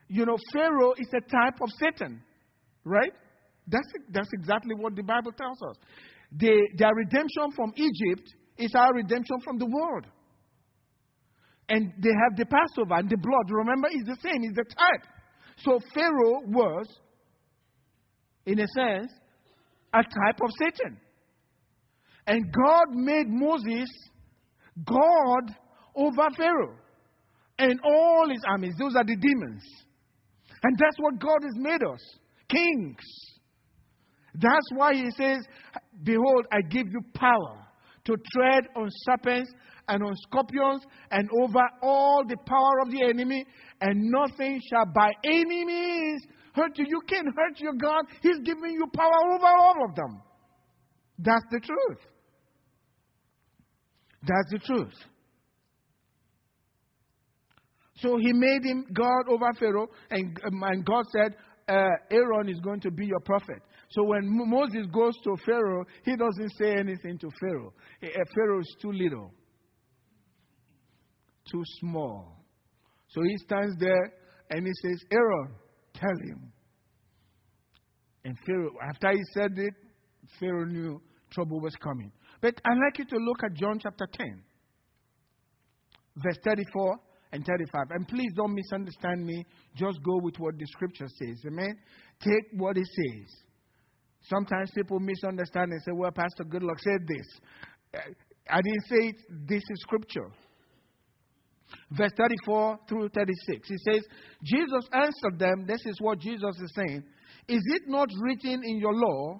you 0.07 0.25
know, 0.25 0.37
Pharaoh 0.51 0.93
is 0.97 1.07
a 1.13 1.21
type 1.21 1.61
of 1.61 1.69
Satan, 1.79 2.21
right? 2.83 3.13
That's, 3.67 3.87
that's 4.11 4.29
exactly 4.33 4.75
what 4.75 4.95
the 4.95 5.03
Bible 5.03 5.31
tells 5.31 5.61
us. 5.69 5.75
The, 6.37 6.69
their 6.77 6.93
redemption 6.95 7.51
from 7.55 7.73
Egypt 7.75 8.27
is 8.57 8.71
our 8.75 8.93
redemption 8.93 9.39
from 9.43 9.57
the 9.57 9.65
world. 9.65 10.05
And 11.69 11.93
they 11.99 12.09
have 12.09 12.35
the 12.35 12.45
Passover 12.45 12.95
and 12.95 13.09
the 13.09 13.17
blood. 13.17 13.51
Remember, 13.51 13.87
it's 13.91 14.07
the 14.07 14.17
same, 14.27 14.43
it's 14.43 14.55
the 14.55 14.63
type. 14.63 15.07
So 15.57 15.79
Pharaoh 15.93 16.41
was, 16.47 16.87
in 18.45 18.59
a 18.59 18.67
sense, 18.75 19.11
a 19.93 20.01
type 20.01 20.39
of 20.41 20.49
Satan. 20.57 20.97
And 22.25 22.45
God 22.51 22.95
made 22.95 23.27
Moses 23.27 23.87
God 24.85 25.55
over 25.95 26.27
Pharaoh 26.35 26.75
and 27.59 27.79
all 27.83 28.27
his 28.29 28.41
armies. 28.47 28.73
Those 28.79 28.95
are 28.95 29.03
the 29.03 29.15
demons. 29.15 29.63
And 30.63 30.77
that's 30.77 30.97
what 30.99 31.19
God 31.19 31.43
has 31.43 31.55
made 31.55 31.83
us 31.83 32.01
kings. 32.49 33.03
That's 34.33 34.67
why 34.73 34.93
he 34.93 35.09
says, 35.11 35.45
Behold, 36.03 36.45
I 36.51 36.61
give 36.61 36.87
you 36.87 37.01
power 37.13 37.65
to 38.05 38.15
tread 38.33 38.63
on 38.75 38.87
serpents 38.89 39.51
and 39.87 40.03
on 40.03 40.15
scorpions 40.27 40.83
and 41.11 41.29
over 41.41 41.61
all 41.81 42.23
the 42.27 42.37
power 42.45 42.81
of 42.81 42.91
the 42.91 43.03
enemy, 43.03 43.45
and 43.81 44.09
nothing 44.09 44.59
shall 44.69 44.85
by 44.85 45.11
any 45.23 45.65
means 45.65 46.23
hurt 46.53 46.77
you. 46.77 46.85
You 46.87 47.01
can't 47.07 47.27
hurt 47.35 47.59
your 47.59 47.73
God. 47.73 48.05
He's 48.21 48.39
giving 48.43 48.71
you 48.71 48.85
power 48.95 49.33
over 49.33 49.47
all 49.47 49.75
of 49.89 49.95
them. 49.95 50.21
That's 51.17 51.45
the 51.51 51.59
truth. 51.59 51.99
That's 54.21 54.51
the 54.51 54.59
truth. 54.59 54.93
So 58.01 58.17
he 58.17 58.31
made 58.33 58.63
him 58.63 58.85
God 58.93 59.29
over 59.29 59.49
Pharaoh, 59.59 59.87
and, 60.09 60.37
um, 60.45 60.63
and 60.63 60.85
God 60.85 61.03
said, 61.15 61.35
uh, 61.67 61.89
Aaron 62.11 62.49
is 62.49 62.59
going 62.61 62.79
to 62.81 62.91
be 62.91 63.05
your 63.05 63.19
prophet. 63.19 63.61
So 63.91 64.03
when 64.03 64.23
Moses 64.49 64.85
goes 64.93 65.13
to 65.23 65.35
Pharaoh, 65.45 65.85
he 66.03 66.15
doesn't 66.15 66.51
say 66.57 66.73
anything 66.73 67.17
to 67.19 67.29
Pharaoh. 67.39 67.73
Uh, 68.03 68.07
Pharaoh 68.35 68.59
is 68.59 68.75
too 68.81 68.91
little, 68.91 69.31
too 71.51 71.63
small. 71.79 72.45
So 73.09 73.21
he 73.23 73.37
stands 73.37 73.75
there 73.79 74.13
and 74.51 74.65
he 74.65 74.71
says, 74.81 75.03
Aaron, 75.11 75.55
tell 75.93 76.15
him. 76.27 76.51
And 78.23 78.37
Pharaoh, 78.45 78.75
after 78.87 79.11
he 79.11 79.21
said 79.33 79.51
it, 79.57 79.73
Pharaoh 80.39 80.65
knew 80.65 81.01
trouble 81.31 81.59
was 81.59 81.75
coming. 81.75 82.11
But 82.41 82.55
I'd 82.65 82.77
like 82.77 82.99
you 82.99 83.05
to 83.05 83.17
look 83.17 83.43
at 83.43 83.53
John 83.55 83.79
chapter 83.81 84.07
10, 84.11 84.43
verse 86.17 86.37
34 86.45 86.95
and 87.31 87.45
35. 87.45 87.91
And 87.91 88.07
please 88.07 88.31
don't 88.35 88.53
misunderstand 88.53 89.25
me. 89.25 89.45
Just 89.75 90.01
go 90.03 90.19
with 90.21 90.35
what 90.39 90.57
the 90.57 90.65
scripture 90.67 91.07
says. 91.07 91.37
Amen. 91.45 91.77
Take 92.19 92.59
what 92.59 92.77
it 92.77 92.87
says. 92.87 93.27
Sometimes 94.21 94.71
people 94.71 94.99
misunderstand 94.99 95.71
and 95.71 95.81
say, 95.81 95.91
well, 95.93 96.11
Pastor 96.11 96.43
Goodluck 96.43 96.79
said 96.79 97.07
this. 97.07 97.27
Uh, 97.95 97.99
I 98.49 98.61
didn't 98.61 98.85
say 98.87 99.07
it. 99.09 99.15
This 99.47 99.61
is 99.61 99.81
scripture. 99.81 100.29
Verse 101.91 102.11
34 102.17 102.79
through 102.87 103.09
36. 103.09 103.69
He 103.69 103.75
says, 103.89 104.03
Jesus 104.43 104.89
answered 104.91 105.39
them. 105.39 105.65
This 105.67 105.85
is 105.85 105.97
what 106.01 106.19
Jesus 106.19 106.55
is 106.61 106.71
saying. 106.75 107.03
Is 107.47 107.61
it 107.75 107.83
not 107.87 108.09
written 108.21 108.61
in 108.63 108.79
your 108.79 108.93
law? 108.93 109.39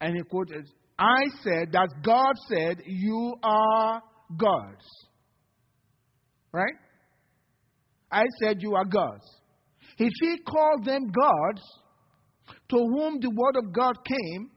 And 0.00 0.16
he 0.16 0.22
quoted, 0.22 0.66
I 0.98 1.24
said 1.42 1.72
that 1.72 1.88
God 2.02 2.34
said, 2.48 2.82
You 2.86 3.34
are 3.42 4.02
gods. 4.36 4.84
Right? 6.52 6.74
I 8.10 8.24
said 8.42 8.58
you 8.60 8.74
are 8.74 8.84
gods. 8.84 9.24
If 9.98 10.12
he 10.20 10.38
called 10.38 10.84
them 10.84 11.10
gods, 11.10 11.62
to 12.70 12.76
whom 12.76 13.20
the 13.20 13.30
word 13.30 13.56
of 13.56 13.72
God 13.72 13.94
came, 14.04 14.50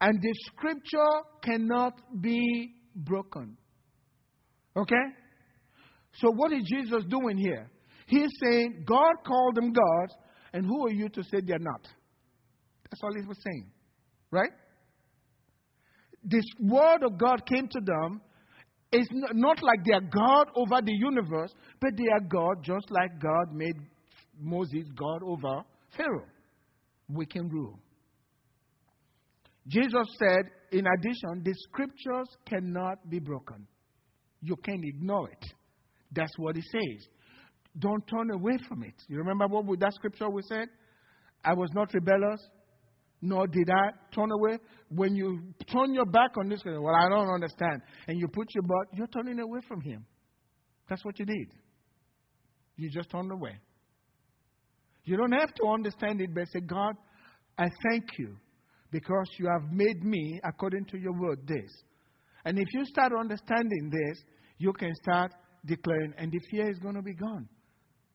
and 0.00 0.20
the 0.20 0.34
scripture 0.46 1.22
cannot 1.44 1.94
be 2.20 2.74
broken. 2.94 3.56
Okay? 4.76 5.04
So, 6.14 6.30
what 6.30 6.52
is 6.52 6.62
Jesus 6.64 7.04
doing 7.08 7.38
here? 7.38 7.70
He's 8.06 8.30
saying, 8.42 8.84
God 8.86 9.14
called 9.26 9.54
them 9.54 9.72
gods, 9.72 10.14
and 10.52 10.66
who 10.66 10.86
are 10.86 10.92
you 10.92 11.08
to 11.08 11.22
say 11.22 11.40
they're 11.44 11.58
not? 11.58 11.88
That's 12.90 13.00
all 13.02 13.14
he 13.14 13.26
was 13.26 13.38
saying. 13.42 13.70
Right? 14.30 14.50
This 16.24 16.44
word 16.60 17.02
of 17.04 17.18
God 17.18 17.46
came 17.46 17.68
to 17.68 17.80
them. 17.84 18.20
It's 18.92 19.08
not 19.10 19.62
like 19.62 19.84
they 19.84 19.94
are 19.94 20.00
God 20.00 20.48
over 20.54 20.82
the 20.84 20.92
universe, 20.92 21.52
but 21.80 21.96
they 21.96 22.08
are 22.12 22.20
God 22.20 22.62
just 22.62 22.90
like 22.90 23.18
God 23.18 23.52
made 23.52 23.76
Moses 24.38 24.86
God 24.94 25.22
over 25.24 25.62
Pharaoh. 25.96 26.26
We 27.08 27.24
can 27.26 27.48
rule. 27.48 27.78
Jesus 29.66 30.06
said, 30.18 30.50
in 30.72 30.84
addition, 30.86 31.42
the 31.44 31.54
scriptures 31.68 32.28
cannot 32.46 33.08
be 33.08 33.18
broken. 33.18 33.66
You 34.42 34.56
can't 34.56 34.84
ignore 34.84 35.30
it. 35.30 35.44
That's 36.10 36.32
what 36.36 36.56
he 36.56 36.62
says. 36.62 37.06
Don't 37.78 38.06
turn 38.06 38.30
away 38.30 38.58
from 38.68 38.82
it. 38.82 38.94
You 39.08 39.18
remember 39.18 39.46
what 39.46 39.78
that 39.80 39.94
scripture 39.94 40.28
we 40.28 40.42
said? 40.48 40.68
I 41.44 41.54
was 41.54 41.70
not 41.74 41.94
rebellious, 41.94 42.40
nor 43.22 43.46
did 43.46 43.70
I 43.70 43.90
turn 44.14 44.30
away. 44.32 44.58
When 44.88 45.14
you 45.14 45.40
turn 45.72 45.94
your 45.94 46.04
back 46.04 46.32
on 46.38 46.48
this, 46.48 46.60
well, 46.64 46.94
I 46.94 47.08
don't 47.08 47.32
understand, 47.32 47.80
and 48.08 48.18
you 48.18 48.26
put 48.28 48.48
your 48.54 48.64
butt, 48.64 48.88
you're 48.92 49.06
turning 49.06 49.38
away 49.38 49.60
from 49.66 49.80
him. 49.80 50.04
That's 50.88 51.04
what 51.04 51.18
you 51.18 51.24
did. 51.24 51.54
You 52.76 52.90
just 52.90 53.08
turned 53.10 53.30
away. 53.30 53.56
You 55.04 55.16
don't 55.16 55.32
have 55.32 55.54
to 55.54 55.68
understand 55.68 56.20
it, 56.20 56.34
but 56.34 56.48
say, 56.52 56.60
God, 56.60 56.94
I 57.56 57.68
thank 57.90 58.04
you 58.18 58.36
because 58.90 59.28
you 59.38 59.46
have 59.46 59.72
made 59.72 60.04
me, 60.04 60.40
according 60.44 60.84
to 60.86 60.98
your 60.98 61.18
word, 61.18 61.40
this. 61.46 61.70
And 62.44 62.58
if 62.58 62.66
you 62.72 62.84
start 62.84 63.12
understanding 63.18 63.90
this, 63.90 64.22
you 64.58 64.72
can 64.72 64.92
start 64.96 65.32
declaring, 65.64 66.12
and 66.18 66.30
the 66.30 66.40
fear 66.50 66.68
is 66.70 66.78
going 66.78 66.96
to 66.96 67.02
be 67.02 67.14
gone. 67.14 67.48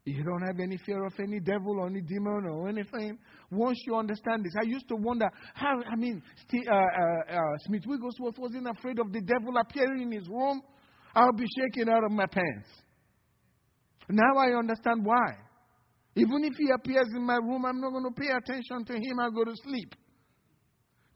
You 0.08 0.24
don't 0.24 0.42
have 0.42 0.58
any 0.62 0.78
fear 0.86 1.06
of 1.06 1.12
any 1.20 1.42
devil 1.42 1.82
or 1.82 1.88
any 1.88 2.00
demon 2.00 2.46
or 2.50 2.70
anything. 2.70 3.20
Once 3.52 3.78
you 3.86 3.94
understand 3.98 4.46
this, 4.46 4.54
I 4.58 4.64
used 4.64 4.88
to 4.88 4.96
wonder 4.96 5.30
how, 5.54 5.82
I 5.86 5.98
mean, 5.98 6.24
Steve, 6.48 6.64
uh, 6.72 6.76
uh, 6.76 7.36
uh, 7.36 7.58
Smith 7.66 7.84
Wigglesworth 7.86 8.38
wasn't 8.38 8.70
afraid 8.70 9.00
of 9.00 9.12
the 9.12 9.20
devil 9.20 9.58
appearing 9.60 10.04
in 10.04 10.12
his 10.14 10.30
room. 10.30 10.62
I'll 11.14 11.34
be 11.34 11.46
shaking 11.60 11.92
out 11.92 12.06
of 12.06 12.12
my 12.12 12.26
pants. 12.26 12.70
Now 14.08 14.38
I 14.38 14.58
understand 14.58 15.04
why. 15.04 15.36
Even 16.16 16.46
if 16.46 16.54
he 16.58 16.70
appears 16.74 17.08
in 17.14 17.24
my 17.24 17.36
room, 17.36 17.66
I'm 17.66 17.82
not 17.82 17.92
going 17.92 18.06
to 18.06 18.22
pay 18.22 18.30
attention 18.30 18.86
to 18.86 18.94
him. 18.94 19.20
I'll 19.20 19.32
go 19.32 19.44
to 19.44 19.56
sleep. 19.66 19.94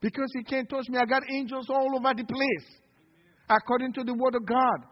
Because 0.02 0.30
he 0.34 0.44
can't 0.44 0.68
touch 0.68 0.84
me. 0.90 0.98
I 0.98 1.06
got 1.06 1.22
angels 1.32 1.66
all 1.70 1.96
over 1.96 2.12
the 2.14 2.24
place. 2.24 2.68
According 3.48 3.94
to 3.94 4.04
the 4.04 4.12
word 4.12 4.34
of 4.34 4.44
God. 4.44 4.91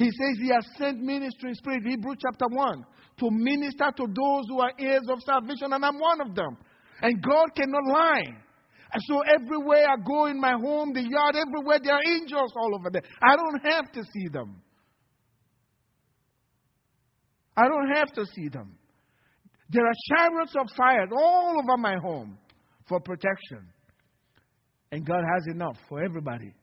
He 0.00 0.06
says 0.06 0.38
he 0.40 0.48
has 0.48 0.66
sent 0.78 0.98
ministering 1.02 1.54
spirit, 1.56 1.82
Hebrew 1.86 2.14
chapter 2.18 2.46
1, 2.48 2.84
to 3.18 3.30
minister 3.30 3.92
to 3.98 4.06
those 4.06 4.44
who 4.48 4.58
are 4.60 4.72
heirs 4.78 5.04
of 5.10 5.20
salvation, 5.26 5.74
and 5.74 5.84
I'm 5.84 5.98
one 5.98 6.22
of 6.22 6.34
them. 6.34 6.56
And 7.02 7.22
God 7.22 7.48
cannot 7.54 7.84
lie. 7.86 8.24
And 8.94 9.02
so 9.06 9.20
everywhere 9.20 9.86
I 9.90 9.96
go 10.02 10.24
in 10.24 10.40
my 10.40 10.52
home, 10.52 10.94
the 10.94 11.02
yard, 11.02 11.36
everywhere, 11.36 11.80
there 11.84 11.96
are 11.96 12.14
angels 12.16 12.50
all 12.56 12.74
over 12.76 12.88
there. 12.90 13.02
I 13.22 13.36
don't 13.36 13.60
have 13.70 13.92
to 13.92 14.02
see 14.02 14.28
them. 14.32 14.62
I 17.54 17.68
don't 17.68 17.94
have 17.94 18.10
to 18.14 18.24
see 18.34 18.48
them. 18.48 18.78
There 19.68 19.84
are 19.84 20.16
chariots 20.16 20.54
of 20.58 20.66
fire 20.78 21.06
all 21.14 21.60
over 21.62 21.76
my 21.76 21.96
home 21.96 22.38
for 22.88 23.00
protection. 23.00 23.68
And 24.92 25.04
God 25.04 25.22
has 25.34 25.54
enough 25.54 25.76
for 25.90 26.02
everybody. 26.02 26.54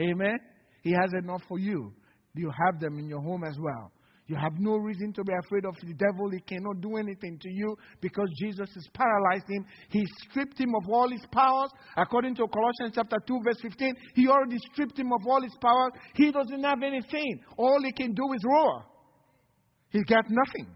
Amen? 0.00 0.38
He 0.82 0.92
has 0.92 1.12
enough 1.22 1.42
for 1.46 1.58
you. 1.58 1.92
You 2.34 2.50
have 2.64 2.80
them 2.80 2.98
in 2.98 3.08
your 3.08 3.20
home 3.20 3.44
as 3.44 3.56
well. 3.58 3.92
You 4.26 4.36
have 4.36 4.58
no 4.58 4.76
reason 4.76 5.12
to 5.14 5.24
be 5.24 5.32
afraid 5.44 5.64
of 5.66 5.74
the 5.82 5.92
devil. 5.94 6.30
He 6.30 6.40
cannot 6.40 6.80
do 6.80 6.96
anything 6.96 7.38
to 7.40 7.50
you 7.50 7.76
because 8.00 8.28
Jesus 8.38 8.70
has 8.72 8.88
paralyzed 8.94 9.48
him. 9.48 9.66
He 9.90 10.02
stripped 10.22 10.58
him 10.58 10.74
of 10.74 10.88
all 10.88 11.10
his 11.10 11.24
powers. 11.32 11.70
According 11.96 12.36
to 12.36 12.46
Colossians 12.46 12.94
chapter 12.94 13.18
2, 13.26 13.40
verse 13.44 13.60
15, 13.60 13.94
he 14.14 14.28
already 14.28 14.56
stripped 14.72 14.98
him 14.98 15.12
of 15.12 15.20
all 15.26 15.42
his 15.42 15.54
powers. 15.60 15.92
He 16.14 16.30
doesn't 16.30 16.62
have 16.62 16.82
anything. 16.82 17.40
All 17.58 17.82
he 17.84 17.92
can 17.92 18.14
do 18.14 18.32
is 18.32 18.40
roar. 18.48 18.84
He's 19.90 20.04
got 20.04 20.24
nothing. 20.30 20.68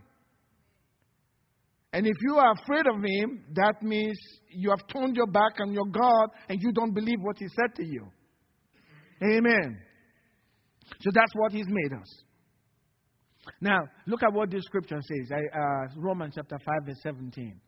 And 1.93 2.07
if 2.07 2.17
you 2.21 2.37
are 2.37 2.53
afraid 2.53 2.87
of 2.87 2.97
him, 2.97 3.45
that 3.55 3.83
means 3.83 4.19
you 4.51 4.69
have 4.71 4.87
turned 4.89 5.17
your 5.17 5.29
back 5.29 5.53
on 5.61 5.73
your 5.73 5.87
God 5.87 6.29
and 6.51 6.61
you 6.61 6.73
don't 6.73 6.93
believe 6.93 7.21
what 7.23 7.39
he 7.39 7.47
said 7.49 7.75
to 7.77 7.87
you. 7.87 8.07
Amen. 9.23 9.79
So 11.01 11.11
that's 11.13 11.33
what 11.35 11.53
he's 11.53 11.67
made 11.69 11.93
us. 11.93 12.23
Now, 13.61 13.81
look 14.07 14.23
at 14.23 14.33
what 14.33 14.51
this 14.51 14.63
scripture 14.65 15.01
says. 15.01 15.31
I, 15.33 15.59
uh, 15.59 15.87
Romans 15.97 16.35
chapter 16.37 16.59
5, 16.59 16.75
verse 16.87 16.99
17. 17.03 17.61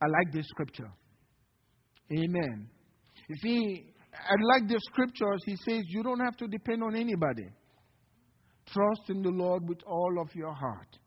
I 0.00 0.06
like 0.06 0.32
this 0.32 0.46
scripture. 0.48 0.90
Amen. 2.12 2.68
You 3.28 3.36
see, 3.42 3.86
I 4.14 4.34
like 4.54 4.68
the 4.68 4.80
scriptures. 4.90 5.42
He 5.44 5.56
says 5.68 5.84
you 5.88 6.02
don't 6.02 6.20
have 6.20 6.36
to 6.38 6.46
depend 6.46 6.82
on 6.82 6.94
anybody. 6.94 7.48
Trust 8.66 9.10
in 9.10 9.22
the 9.22 9.30
Lord 9.30 9.68
with 9.68 9.78
all 9.86 10.20
of 10.20 10.34
your 10.34 10.52
heart. 10.52 10.98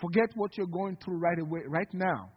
Forget 0.00 0.30
what 0.36 0.56
you're 0.56 0.66
going 0.66 0.96
through 1.04 1.18
right 1.18 1.38
away, 1.38 1.60
right 1.66 1.92
now. 1.92 2.30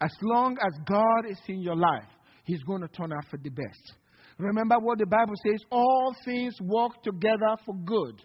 As 0.00 0.12
long 0.22 0.56
as 0.64 0.72
God 0.86 1.30
is 1.30 1.38
in 1.48 1.60
your 1.60 1.76
life, 1.76 2.08
He's 2.44 2.62
going 2.62 2.80
to 2.82 2.88
turn 2.88 3.12
out 3.12 3.24
for 3.30 3.38
the 3.38 3.50
best. 3.50 3.92
Remember 4.38 4.76
what 4.78 4.98
the 4.98 5.06
Bible 5.06 5.34
says 5.44 5.60
all 5.70 6.14
things 6.24 6.54
work 6.60 7.02
together 7.02 7.56
for 7.66 7.74
good. 7.84 8.22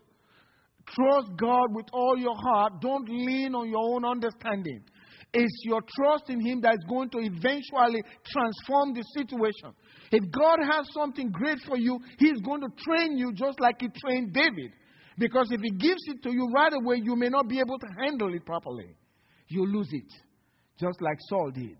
Trust 0.87 1.31
God 1.37 1.73
with 1.73 1.87
all 1.91 2.17
your 2.17 2.35
heart. 2.35 2.81
Don't 2.81 3.09
lean 3.09 3.55
on 3.55 3.69
your 3.69 3.95
own 3.95 4.05
understanding. 4.05 4.83
It's 5.33 5.61
your 5.63 5.81
trust 5.81 6.29
in 6.29 6.45
Him 6.45 6.61
that 6.61 6.75
is 6.75 6.85
going 6.87 7.09
to 7.09 7.17
eventually 7.17 8.03
transform 8.27 8.93
the 8.93 9.03
situation. 9.17 9.73
If 10.11 10.29
God 10.31 10.59
has 10.69 10.85
something 10.93 11.31
great 11.31 11.57
for 11.67 11.77
you, 11.77 11.99
He's 12.19 12.39
going 12.41 12.61
to 12.61 12.67
train 12.83 13.17
you 13.17 13.33
just 13.33 13.59
like 13.59 13.81
He 13.81 13.87
trained 14.05 14.33
David. 14.33 14.71
Because 15.17 15.47
if 15.51 15.61
He 15.61 15.71
gives 15.71 16.01
it 16.07 16.21
to 16.23 16.31
you 16.31 16.51
right 16.53 16.73
away, 16.73 17.01
you 17.03 17.15
may 17.15 17.29
not 17.29 17.47
be 17.47 17.59
able 17.59 17.79
to 17.79 17.87
handle 17.99 18.31
it 18.33 18.45
properly. 18.45 18.95
You 19.47 19.65
lose 19.65 19.89
it, 19.91 20.11
just 20.79 21.01
like 21.01 21.17
Saul 21.29 21.49
did. 21.51 21.77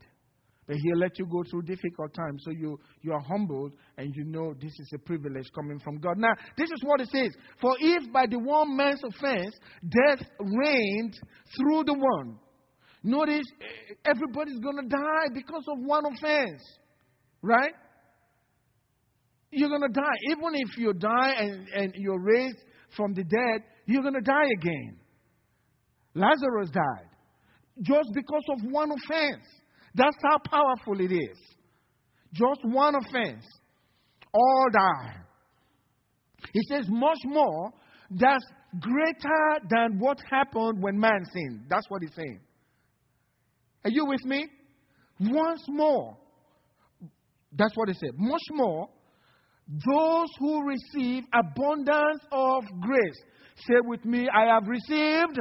But 0.67 0.77
He'll 0.77 0.97
let 0.97 1.19
you 1.19 1.25
go 1.25 1.43
through 1.49 1.63
difficult 1.63 2.13
times 2.13 2.41
so 2.45 2.51
you, 2.51 2.79
you 3.01 3.11
are 3.11 3.19
humbled 3.21 3.73
and 3.97 4.15
you 4.15 4.23
know 4.23 4.53
this 4.61 4.71
is 4.71 4.91
a 4.93 4.99
privilege 4.99 5.47
coming 5.53 5.79
from 5.79 5.99
God. 5.99 6.17
Now, 6.17 6.33
this 6.57 6.69
is 6.69 6.81
what 6.83 7.01
it 7.01 7.09
says 7.09 7.31
For 7.59 7.75
if 7.79 8.11
by 8.13 8.25
the 8.27 8.39
one 8.39 8.75
man's 8.75 9.01
offense 9.03 9.55
death 9.81 10.25
reigned 10.39 11.19
through 11.57 11.83
the 11.85 11.93
one, 11.93 12.39
notice 13.03 13.45
eh, 13.61 13.93
everybody's 14.05 14.59
going 14.59 14.77
to 14.77 14.87
die 14.87 15.27
because 15.33 15.63
of 15.67 15.79
one 15.85 16.05
offense. 16.05 16.61
Right? 17.41 17.73
You're 19.51 19.69
going 19.69 19.81
to 19.81 19.93
die. 19.93 20.17
Even 20.31 20.55
if 20.55 20.77
you 20.77 20.93
die 20.93 21.33
and, 21.37 21.67
and 21.75 21.93
you're 21.95 22.19
raised 22.19 22.57
from 22.95 23.13
the 23.13 23.23
dead, 23.23 23.61
you're 23.85 24.01
going 24.01 24.13
to 24.13 24.21
die 24.21 24.47
again. 24.59 24.97
Lazarus 26.15 26.69
died 26.71 27.09
just 27.81 28.09
because 28.13 28.43
of 28.49 28.71
one 28.71 28.91
offense. 28.91 29.45
That's 29.95 30.17
how 30.23 30.37
powerful 30.39 30.99
it 30.99 31.11
is. 31.13 31.37
Just 32.33 32.61
one 32.63 32.95
offense, 32.95 33.45
all 34.33 34.67
die. 34.73 35.15
He 36.51 36.61
says, 36.69 36.85
much 36.89 37.19
more, 37.25 37.71
that's 38.09 38.43
greater 38.79 39.67
than 39.69 39.99
what 39.99 40.17
happened 40.29 40.81
when 40.81 40.99
man 40.99 41.23
sinned. 41.31 41.65
That's 41.69 41.85
what 41.89 42.01
he's 42.01 42.13
saying. 42.15 42.39
Are 43.85 43.91
you 43.91 44.05
with 44.05 44.25
me? 44.25 44.47
Once 45.19 45.63
more, 45.67 46.17
that's 47.55 47.75
what 47.75 47.87
he 47.87 47.93
said. 47.93 48.11
Much 48.17 48.41
more, 48.51 48.89
those 49.67 50.27
who 50.39 50.67
receive 50.67 51.23
abundance 51.33 52.21
of 52.31 52.63
grace. 52.81 53.21
Say 53.67 53.75
with 53.83 54.03
me, 54.05 54.27
I 54.33 54.45
have 54.53 54.67
received 54.67 55.39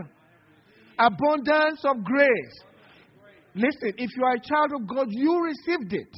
abundance 0.99 1.83
of 1.85 2.05
grace. 2.05 2.59
Listen, 3.55 3.93
if 3.99 4.11
you 4.17 4.25
are 4.25 4.35
a 4.35 4.41
child 4.41 4.73
of 4.75 4.87
God, 4.87 5.09
you 5.11 5.45
received 5.45 5.93
it. 5.93 6.09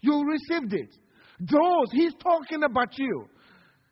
You 0.00 0.22
received 0.26 0.72
it. 0.72 0.94
Those, 1.40 1.90
he's 1.92 2.14
talking 2.22 2.62
about 2.62 2.96
you. 2.98 3.26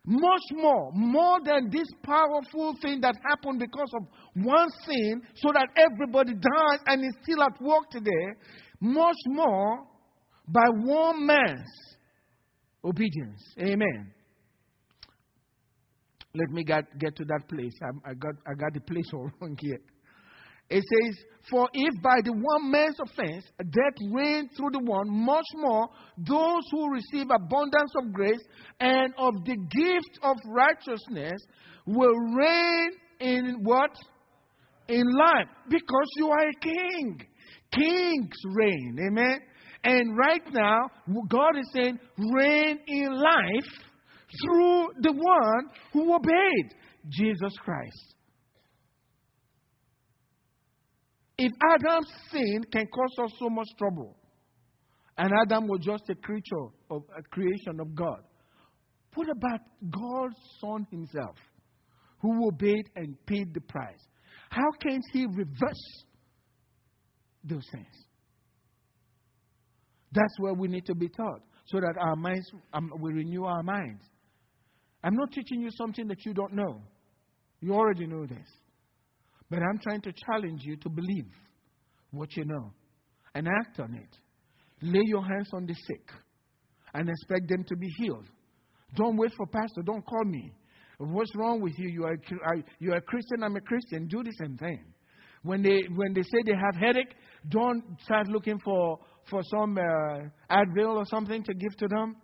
Much 0.05 0.41
more, 0.51 0.91
more 0.93 1.39
than 1.45 1.69
this 1.71 1.87
powerful 2.03 2.75
thing 2.81 2.99
that 3.01 3.15
happened 3.29 3.59
because 3.59 3.89
of 3.95 4.07
one 4.43 4.67
sin, 4.85 5.21
so 5.35 5.49
that 5.53 5.69
everybody 5.77 6.33
dies 6.33 6.79
and 6.87 7.05
is 7.05 7.13
still 7.23 7.41
at 7.41 7.61
work 7.61 7.89
today. 7.89 8.33
Much 8.81 9.15
more 9.27 9.85
by 10.47 10.67
one 10.83 11.25
man's 11.25 11.69
obedience. 12.83 13.41
Amen. 13.59 14.11
Let 16.35 16.49
me 16.49 16.63
get, 16.63 16.83
get 16.99 17.15
to 17.15 17.25
that 17.25 17.47
place. 17.47 17.73
I, 17.81 18.09
I, 18.09 18.13
got, 18.15 18.33
I 18.45 18.55
got 18.55 18.73
the 18.73 18.81
place 18.81 19.09
all 19.13 19.29
wrong 19.39 19.55
here. 19.59 19.79
It 20.73 20.83
says, 20.89 21.23
For 21.51 21.69
if 21.71 22.01
by 22.01 22.15
the 22.23 22.31
one 22.31 22.71
man's 22.71 22.97
offense 22.99 23.45
death 23.59 23.97
reigned 24.11 24.49
through 24.57 24.71
the 24.71 24.79
one, 24.79 25.07
much 25.07 25.45
more 25.55 25.87
those 26.17 26.63
who 26.71 26.91
receive 26.91 27.27
abundance 27.29 27.91
of 27.95 28.11
grace 28.11 28.41
and 28.79 29.13
of 29.19 29.35
the 29.45 29.55
gift 29.55 30.19
of 30.23 30.35
righteousness 30.47 31.39
will 31.85 32.15
reign 32.35 32.89
in 33.19 33.59
what? 33.61 33.91
In 34.87 35.03
life. 35.05 35.47
Because 35.69 36.07
you 36.17 36.29
are 36.29 36.49
a 36.49 36.59
king. 36.59 37.21
Kings 37.71 38.37
reign. 38.55 38.97
Amen. 39.07 39.39
And 39.83 40.17
right 40.17 40.41
now, 40.51 40.89
God 41.29 41.51
is 41.59 41.69
saying, 41.71 41.99
reign 42.17 42.79
in 42.87 43.13
life 43.13 43.71
through 44.41 44.87
the 45.01 45.11
one 45.11 45.69
who 45.91 46.15
obeyed 46.15 46.73
Jesus 47.09 47.53
Christ. 47.63 48.15
If 51.37 51.51
Adam's 51.63 52.11
sin 52.31 52.63
can 52.71 52.87
cause 52.87 53.25
us 53.25 53.31
so 53.39 53.49
much 53.49 53.67
trouble, 53.77 54.15
and 55.17 55.31
Adam 55.45 55.67
was 55.67 55.79
just 55.83 56.03
a 56.09 56.15
creature 56.15 56.67
of 56.89 57.03
a 57.17 57.21
creation 57.31 57.79
of 57.79 57.95
God, 57.95 58.21
what 59.15 59.27
about 59.29 59.59
God's 59.91 60.35
Son 60.59 60.87
Himself, 60.91 61.35
who 62.21 62.47
obeyed 62.47 62.89
and 62.95 63.15
paid 63.25 63.53
the 63.53 63.61
price? 63.61 63.99
How 64.49 64.69
can 64.81 65.01
He 65.11 65.25
reverse 65.25 66.03
those 67.43 67.67
things? 67.71 68.05
That's 70.11 70.33
where 70.37 70.53
we 70.53 70.67
need 70.67 70.85
to 70.85 70.95
be 70.95 71.09
taught, 71.09 71.41
so 71.65 71.79
that 71.79 71.95
our 71.99 72.15
minds, 72.15 72.45
um, 72.73 72.91
we 72.99 73.11
renew 73.11 73.45
our 73.45 73.63
minds. 73.63 74.03
I'm 75.03 75.15
not 75.15 75.31
teaching 75.31 75.61
you 75.61 75.69
something 75.71 76.07
that 76.07 76.25
you 76.25 76.33
don't 76.33 76.53
know. 76.53 76.81
You 77.59 77.73
already 77.73 78.05
know 78.05 78.25
this. 78.25 78.47
But 79.53 79.61
I'm 79.61 79.77
trying 79.77 80.01
to 80.01 80.11
challenge 80.25 80.63
you 80.63 80.77
to 80.77 80.89
believe 80.89 81.27
what 82.09 82.35
you 82.35 82.43
know 82.43 82.71
and 83.35 83.47
act 83.47 83.79
on 83.79 83.93
it. 83.93 84.17
Lay 84.81 85.03
your 85.05 85.23
hands 85.23 85.47
on 85.53 85.67
the 85.67 85.75
sick 85.75 86.09
and 86.95 87.07
expect 87.07 87.49
them 87.49 87.63
to 87.65 87.75
be 87.75 87.87
healed. 87.99 88.25
Don't 88.95 89.15
wait 89.15 89.31
for 89.37 89.45
pastor. 89.45 89.83
Don't 89.83 90.03
call 90.07 90.25
me. 90.25 90.51
What's 90.97 91.35
wrong 91.35 91.61
with 91.61 91.77
you? 91.77 91.87
You 91.87 92.03
are, 92.05 92.17
you 92.79 92.93
are 92.93 92.97
a 92.97 93.01
Christian. 93.01 93.43
I'm 93.43 93.55
a 93.55 93.61
Christian. 93.61 94.07
Do 94.07 94.23
the 94.23 94.33
same 94.39 94.57
thing. 94.57 94.83
When 95.43 95.61
they 95.61 95.83
when 95.93 96.15
they 96.15 96.23
say 96.23 96.41
they 96.45 96.53
have 96.53 96.75
headache, 96.75 97.13
don't 97.49 97.83
start 98.05 98.29
looking 98.29 98.59
for 98.65 98.97
for 99.29 99.41
some 99.51 99.77
uh, 99.77 100.29
Advil 100.49 100.95
or 100.95 101.05
something 101.05 101.43
to 101.43 101.53
give 101.53 101.77
to 101.77 101.87
them. 101.87 102.15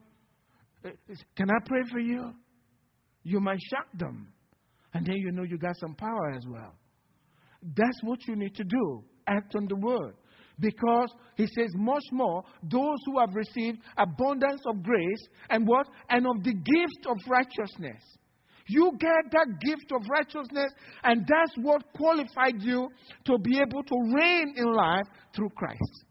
Uh, 0.84 0.90
can 1.36 1.52
I 1.52 1.60
pray 1.64 1.82
for 1.92 2.00
you? 2.00 2.34
You 3.22 3.40
might 3.40 3.60
shock 3.70 3.86
them, 3.94 4.30
and 4.96 5.06
then 5.06 5.18
you 5.18 5.32
know 5.32 5.44
you 5.44 5.60
got 5.60 5.76
some 5.78 5.94
power 5.94 6.32
as 6.36 6.46
well. 6.48 6.79
That's 7.62 8.00
what 8.04 8.20
you 8.28 8.36
need 8.36 8.56
to 8.56 8.64
do. 8.64 9.04
Act 9.28 9.56
on 9.56 9.68
the 9.68 9.76
word. 9.76 10.16
Because 10.60 11.10
he 11.36 11.46
says, 11.48 11.70
much 11.76 12.04
more, 12.12 12.44
those 12.64 12.98
who 13.06 13.20
have 13.20 13.34
received 13.34 13.80
abundance 13.98 14.62
of 14.66 14.84
grace 14.84 15.28
and 15.50 15.66
what? 15.66 15.88
And 16.10 16.28
of 16.28 16.44
the 16.44 16.54
gift 16.54 17.06
of 17.08 17.18
righteousness. 17.28 18.02
You 18.68 18.92
get 19.00 19.32
that 19.32 19.48
gift 19.62 19.92
of 19.92 20.02
righteousness, 20.12 20.72
and 21.04 21.22
that's 21.22 21.54
what 21.58 21.82
qualified 21.96 22.62
you 22.62 22.88
to 23.26 23.38
be 23.40 23.58
able 23.58 23.84
to 23.84 23.96
reign 24.16 24.54
in 24.58 24.74
life 24.74 25.08
through 25.36 25.50
Christ. 25.56 26.06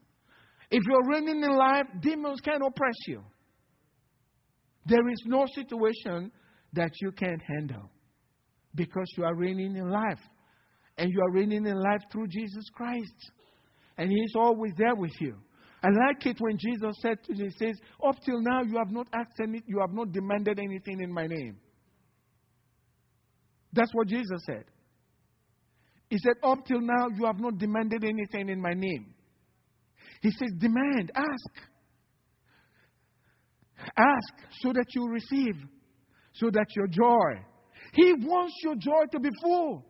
If 0.71 0.83
you're 0.85 1.09
reigning 1.09 1.43
in 1.43 1.57
life, 1.57 1.87
demons 2.01 2.41
can't 2.41 2.63
oppress 2.67 2.97
you. 3.07 3.23
There 4.87 5.09
is 5.09 5.23
no 5.27 5.47
situation 5.55 6.33
that 6.73 6.91
you 7.01 7.13
can't 7.13 7.43
handle 7.43 7.91
because 8.75 9.07
you 9.17 9.25
are 9.25 9.35
reigning 9.35 9.77
in 9.77 9.89
life. 9.91 10.21
And 10.99 11.11
you 11.11 11.21
are 11.21 11.31
reigning 11.33 11.65
in 11.65 11.81
life 11.81 12.03
through 12.13 12.27
Jesus 12.29 12.69
Christ. 12.75 13.31
And 13.97 14.11
He's 14.11 14.35
always 14.35 14.73
there 14.77 14.95
with 14.95 15.13
you. 15.21 15.37
I 15.83 15.89
like 16.09 16.27
it 16.27 16.37
when 16.41 16.59
Jesus 16.59 16.97
said 17.01 17.23
to 17.25 17.35
He 17.35 17.51
says, 17.51 17.79
Up 18.07 18.17
till 18.25 18.41
now 18.41 18.63
you 18.63 18.77
have 18.79 18.91
not 18.91 19.07
asked 19.15 19.41
any, 19.41 19.63
you 19.67 19.79
have 19.81 19.93
not 19.93 20.13
demanded 20.13 20.59
anything 20.59 21.01
in 21.01 21.13
my 21.13 21.27
name. 21.27 21.57
That's 23.73 23.91
what 23.95 24.09
Jesus 24.09 24.41
said. 24.45 24.65
He 26.11 26.19
said, 26.19 26.35
Up 26.43 26.65
till 26.67 26.81
now 26.81 27.09
you 27.17 27.27
have 27.27 27.39
not 27.39 27.59
demanded 27.59 28.03
anything 28.03 28.49
in 28.49 28.61
my 28.61 28.73
name. 28.75 29.15
He 30.21 30.31
says, 30.31 30.51
Demand, 30.59 31.13
ask. 31.15 31.69
Ask 33.97 34.35
so 34.61 34.73
that 34.73 34.87
you 34.95 35.07
receive, 35.09 35.55
so 36.35 36.51
that 36.51 36.67
your 36.75 36.89
joy. 36.89 37.45
He 37.93 38.13
wants 38.15 38.55
your 38.65 38.75
joy 38.75 39.05
to 39.13 39.21
be 39.21 39.29
full. 39.41 39.85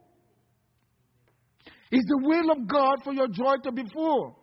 It's 1.90 2.07
the 2.07 2.20
will 2.22 2.51
of 2.53 2.68
God 2.68 3.03
for 3.05 3.12
your 3.12 3.29
joy 3.29 3.57
to 3.64 3.72
be 3.72 3.85
full. 3.92 4.37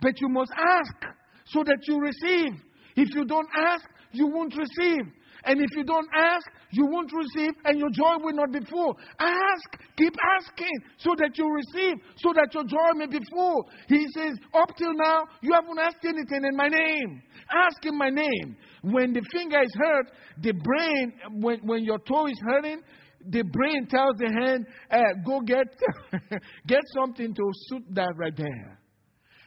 But 0.00 0.20
you 0.20 0.28
must 0.28 0.52
ask 0.56 1.14
so 1.46 1.62
that 1.64 1.78
you 1.86 2.00
receive. 2.00 2.52
If 2.96 3.14
you 3.14 3.24
don't 3.24 3.48
ask, 3.56 3.84
you 4.12 4.26
won't 4.26 4.54
receive. 4.56 5.06
And 5.44 5.60
if 5.60 5.76
you 5.76 5.84
don't 5.84 6.08
ask, 6.14 6.46
you 6.70 6.86
won't 6.86 7.10
receive 7.12 7.52
and 7.64 7.78
your 7.78 7.90
joy 7.90 8.22
will 8.22 8.34
not 8.34 8.52
be 8.52 8.60
full. 8.70 8.96
Ask, 9.18 9.82
keep 9.96 10.14
asking 10.38 10.70
so 10.98 11.10
that 11.18 11.36
you 11.36 11.48
receive, 11.52 11.96
so 12.16 12.32
that 12.34 12.54
your 12.54 12.64
joy 12.64 12.96
may 12.96 13.06
be 13.06 13.18
full. 13.30 13.68
He 13.88 14.06
says, 14.14 14.38
Up 14.54 14.68
till 14.76 14.94
now, 14.94 15.24
you 15.40 15.52
haven't 15.52 15.78
asked 15.78 16.04
anything 16.04 16.44
in 16.48 16.56
my 16.56 16.68
name. 16.68 17.22
Ask 17.50 17.84
in 17.84 17.98
my 17.98 18.08
name. 18.08 18.56
When 18.82 19.12
the 19.12 19.22
finger 19.32 19.60
is 19.62 19.74
hurt, 19.76 20.12
the 20.40 20.52
brain, 20.52 21.12
when, 21.40 21.58
when 21.66 21.84
your 21.84 21.98
toe 21.98 22.26
is 22.26 22.40
hurting, 22.44 22.80
the 23.28 23.42
brain 23.42 23.86
tells 23.86 24.16
the 24.18 24.30
hand, 24.32 24.66
uh, 24.90 24.98
go 25.24 25.40
get, 25.40 25.66
get 26.66 26.80
something 26.94 27.34
to 27.34 27.50
suit 27.68 27.82
that 27.90 28.12
right 28.16 28.36
there. 28.36 28.78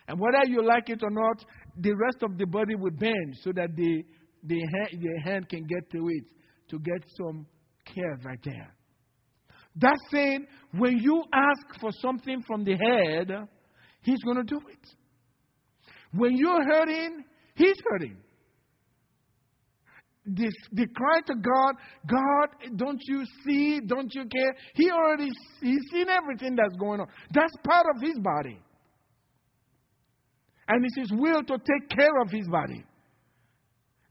And 0.08 0.20
whether 0.20 0.46
you 0.48 0.64
like 0.64 0.90
it 0.90 1.02
or 1.04 1.10
not, 1.10 1.44
the 1.78 1.94
rest 1.94 2.24
of 2.24 2.38
the 2.38 2.46
body 2.46 2.76
will 2.76 2.92
bend 2.92 3.38
so 3.42 3.52
that 3.56 3.76
the, 3.76 4.04
the, 4.44 4.60
hand, 4.60 5.02
the 5.02 5.22
hand 5.24 5.50
can 5.50 5.66
get 5.66 5.90
to 5.92 6.08
it 6.10 6.24
to 6.70 6.80
get 6.80 7.04
some 7.18 7.46
care 7.86 8.18
right 8.24 8.40
there. 8.44 8.74
That's 9.76 10.02
saying 10.12 10.48
when 10.72 11.00
you 11.00 11.24
ask 11.34 11.80
for 11.82 11.92
something 12.02 12.44
from 12.48 12.64
the 12.64 12.78
head, 12.78 13.32
he's 14.02 14.22
going 14.24 14.38
to 14.38 14.44
do 14.44 14.60
it. 14.70 14.88
When 16.12 16.38
you're 16.38 16.64
hurting, 16.64 17.26
he's 17.56 17.76
hurting 17.90 18.18
this, 20.26 20.54
they 20.72 20.86
cry 20.86 21.22
to 21.28 21.36
God, 21.36 21.76
God, 22.08 22.78
don't 22.78 23.00
you 23.04 23.24
see? 23.46 23.80
Don't 23.80 24.14
you 24.14 24.24
care? 24.24 24.56
He 24.74 24.90
already 24.90 25.30
he's 25.62 25.82
seen 25.92 26.08
everything 26.10 26.56
that's 26.56 26.76
going 26.78 27.00
on. 27.00 27.08
That's 27.32 27.54
part 27.64 27.86
of 27.96 28.02
his 28.02 28.18
body. 28.20 28.60
And 30.68 30.84
it's 30.84 31.10
his 31.10 31.20
will 31.20 31.44
to 31.44 31.58
take 31.58 31.90
care 31.90 32.22
of 32.22 32.32
his 32.32 32.48
body. 32.48 32.84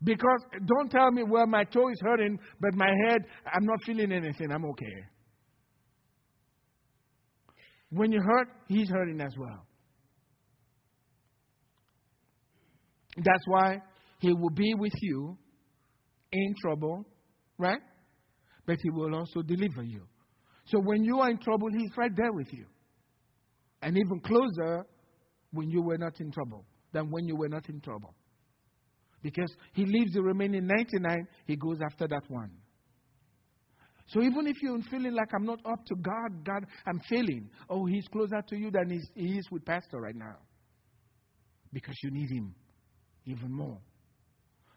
Because 0.04 0.40
don't 0.66 0.90
tell 0.90 1.10
me, 1.10 1.24
well, 1.24 1.46
my 1.46 1.64
toe 1.64 1.88
is 1.88 1.98
hurting, 2.00 2.38
but 2.60 2.74
my 2.74 2.90
head, 3.08 3.22
I'm 3.52 3.64
not 3.64 3.78
feeling 3.84 4.12
anything. 4.12 4.52
I'm 4.52 4.64
okay. 4.66 5.04
When 7.90 8.12
you 8.12 8.20
hurt, 8.20 8.48
he's 8.68 8.88
hurting 8.90 9.20
as 9.20 9.32
well. 9.38 9.66
That's 13.16 13.44
why 13.46 13.78
he 14.20 14.32
will 14.32 14.50
be 14.50 14.74
with 14.74 14.92
you 15.00 15.38
in 16.42 16.54
trouble, 16.60 17.04
right? 17.58 17.80
But 18.66 18.78
He 18.82 18.90
will 18.90 19.14
also 19.14 19.42
deliver 19.42 19.82
you. 19.82 20.02
So 20.66 20.80
when 20.80 21.04
you 21.04 21.20
are 21.20 21.30
in 21.30 21.38
trouble, 21.38 21.68
He's 21.76 21.90
right 21.96 22.14
there 22.14 22.32
with 22.32 22.52
you. 22.52 22.66
And 23.82 23.96
even 23.96 24.20
closer 24.20 24.86
when 25.52 25.70
you 25.70 25.82
were 25.82 25.98
not 25.98 26.18
in 26.20 26.30
trouble 26.32 26.64
than 26.92 27.10
when 27.10 27.26
you 27.26 27.36
were 27.36 27.48
not 27.48 27.68
in 27.68 27.80
trouble. 27.80 28.14
Because 29.22 29.52
He 29.72 29.84
leaves 29.84 30.12
the 30.12 30.22
remaining 30.22 30.66
99, 30.66 31.28
He 31.46 31.56
goes 31.56 31.78
after 31.84 32.08
that 32.08 32.22
one. 32.28 32.50
So 34.08 34.22
even 34.22 34.46
if 34.46 34.56
you're 34.60 34.80
feeling 34.90 35.14
like 35.14 35.28
I'm 35.34 35.46
not 35.46 35.60
up 35.64 35.84
to 35.86 35.94
God, 35.94 36.44
God, 36.44 36.66
I'm 36.86 37.00
failing. 37.08 37.48
Oh, 37.70 37.86
He's 37.86 38.06
closer 38.08 38.42
to 38.48 38.56
you 38.56 38.70
than 38.70 39.00
He 39.14 39.38
is 39.38 39.46
with 39.50 39.64
Pastor 39.64 39.98
right 39.98 40.16
now. 40.16 40.36
Because 41.72 41.96
you 42.02 42.10
need 42.10 42.30
Him 42.30 42.54
even 43.26 43.52
more. 43.52 43.78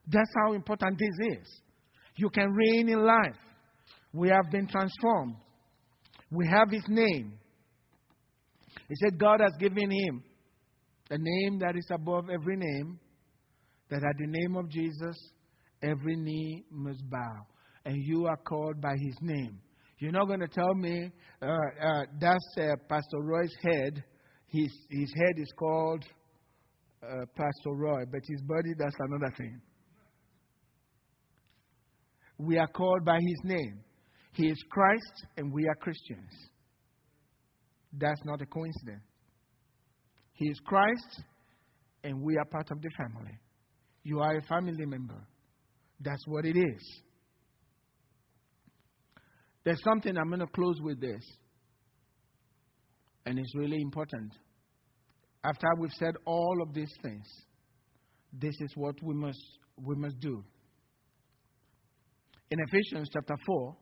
That's 0.07 0.31
how 0.43 0.53
important 0.53 0.97
this 0.97 1.37
is. 1.37 1.61
You 2.15 2.29
can 2.29 2.51
reign 2.51 2.89
in 2.89 3.05
life. 3.05 3.35
We 4.13 4.29
have 4.29 4.49
been 4.51 4.67
transformed. 4.67 5.35
We 6.31 6.47
have 6.47 6.69
His 6.71 6.85
name. 6.87 7.33
He 8.87 8.95
said 8.95 9.19
God 9.19 9.41
has 9.41 9.51
given 9.59 9.91
Him 9.91 10.23
a 11.09 11.17
name 11.17 11.59
that 11.59 11.75
is 11.75 11.87
above 11.91 12.29
every 12.29 12.55
name, 12.55 12.99
that 13.89 14.03
at 14.03 14.17
the 14.17 14.27
name 14.27 14.55
of 14.55 14.69
Jesus, 14.69 15.15
every 15.83 16.15
knee 16.15 16.63
must 16.71 17.07
bow. 17.09 17.45
And 17.85 17.95
you 18.03 18.25
are 18.25 18.37
called 18.37 18.81
by 18.81 18.95
His 18.97 19.15
name. 19.21 19.59
You're 19.99 20.11
not 20.11 20.27
going 20.27 20.41
to 20.41 20.47
tell 20.47 20.73
me 20.75 21.11
uh, 21.41 21.45
uh, 21.45 22.03
that's 22.19 22.55
uh, 22.59 22.75
Pastor 22.87 23.19
Roy's 23.21 23.53
head. 23.63 24.03
His, 24.47 24.71
his 24.89 25.13
head 25.17 25.35
is 25.37 25.51
called 25.57 26.05
uh, 27.03 27.25
Pastor 27.35 27.73
Roy, 27.73 28.03
but 28.09 28.21
his 28.23 28.41
body, 28.41 28.73
that's 28.77 28.95
another 28.99 29.33
thing 29.37 29.59
we 32.37 32.57
are 32.57 32.67
called 32.67 33.03
by 33.03 33.19
his 33.19 33.41
name. 33.43 33.79
He 34.33 34.47
is 34.47 34.63
Christ 34.69 35.25
and 35.37 35.51
we 35.51 35.67
are 35.67 35.75
Christians. 35.75 36.29
That's 37.93 38.21
not 38.25 38.41
a 38.41 38.45
coincidence. 38.45 39.03
He 40.33 40.49
is 40.49 40.59
Christ, 40.65 41.23
and 42.03 42.21
we 42.21 42.37
are 42.37 42.45
part 42.45 42.69
of 42.69 42.79
the 42.79 42.89
family. 42.95 43.35
You 44.03 44.19
are 44.19 44.37
a 44.37 44.41
family 44.43 44.85
member. 44.85 45.27
That's 45.99 46.23
what 46.27 46.45
it 46.45 46.55
is. 46.55 47.01
There's 49.63 49.81
something 49.83 50.15
I'm 50.15 50.27
going 50.27 50.41
to 50.41 50.47
close 50.47 50.79
with 50.79 51.01
this, 51.01 51.23
and 53.25 53.39
it's 53.39 53.55
really 53.55 53.81
important. 53.81 54.31
After 55.43 55.67
we've 55.79 55.91
said 55.93 56.13
all 56.25 56.61
of 56.61 56.73
these 56.73 56.93
things, 57.01 57.25
this 58.31 58.53
is 58.61 58.71
what 58.75 58.95
we 59.01 59.15
must, 59.15 59.41
we 59.83 59.95
must 59.95 60.19
do. 60.19 60.43
In 62.49 62.59
Ephesians 62.67 63.09
chapter 63.11 63.35
4, 63.45 63.75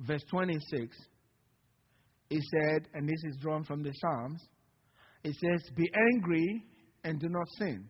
verse 0.00 0.22
26, 0.30 0.96
it 2.30 2.42
said, 2.50 2.88
and 2.94 3.06
this 3.06 3.22
is 3.24 3.36
drawn 3.40 3.64
from 3.64 3.82
the 3.82 3.92
Psalms, 3.92 4.42
it 5.22 5.34
says, 5.34 5.70
Be 5.76 5.90
angry 6.12 6.64
and 7.04 7.20
do 7.20 7.28
not 7.28 7.46
sin. 7.58 7.88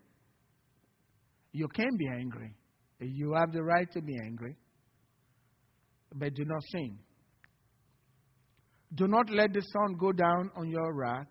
You 1.53 1.69
can 1.69 1.97
be 1.97 2.09
angry. 2.09 2.53
You 3.01 3.35
have 3.35 3.53
the 3.53 3.63
right 3.63 3.91
to 3.93 4.01
be 4.01 4.17
angry, 4.25 4.57
but 6.15 6.35
do 6.35 6.45
not 6.45 6.63
sin. 6.73 6.99
Do 8.95 9.07
not 9.07 9.31
let 9.31 9.53
the 9.53 9.61
sun 9.61 9.97
go 9.99 10.13
down 10.13 10.51
on 10.57 10.69
your 10.69 10.95
wrath. 10.95 11.27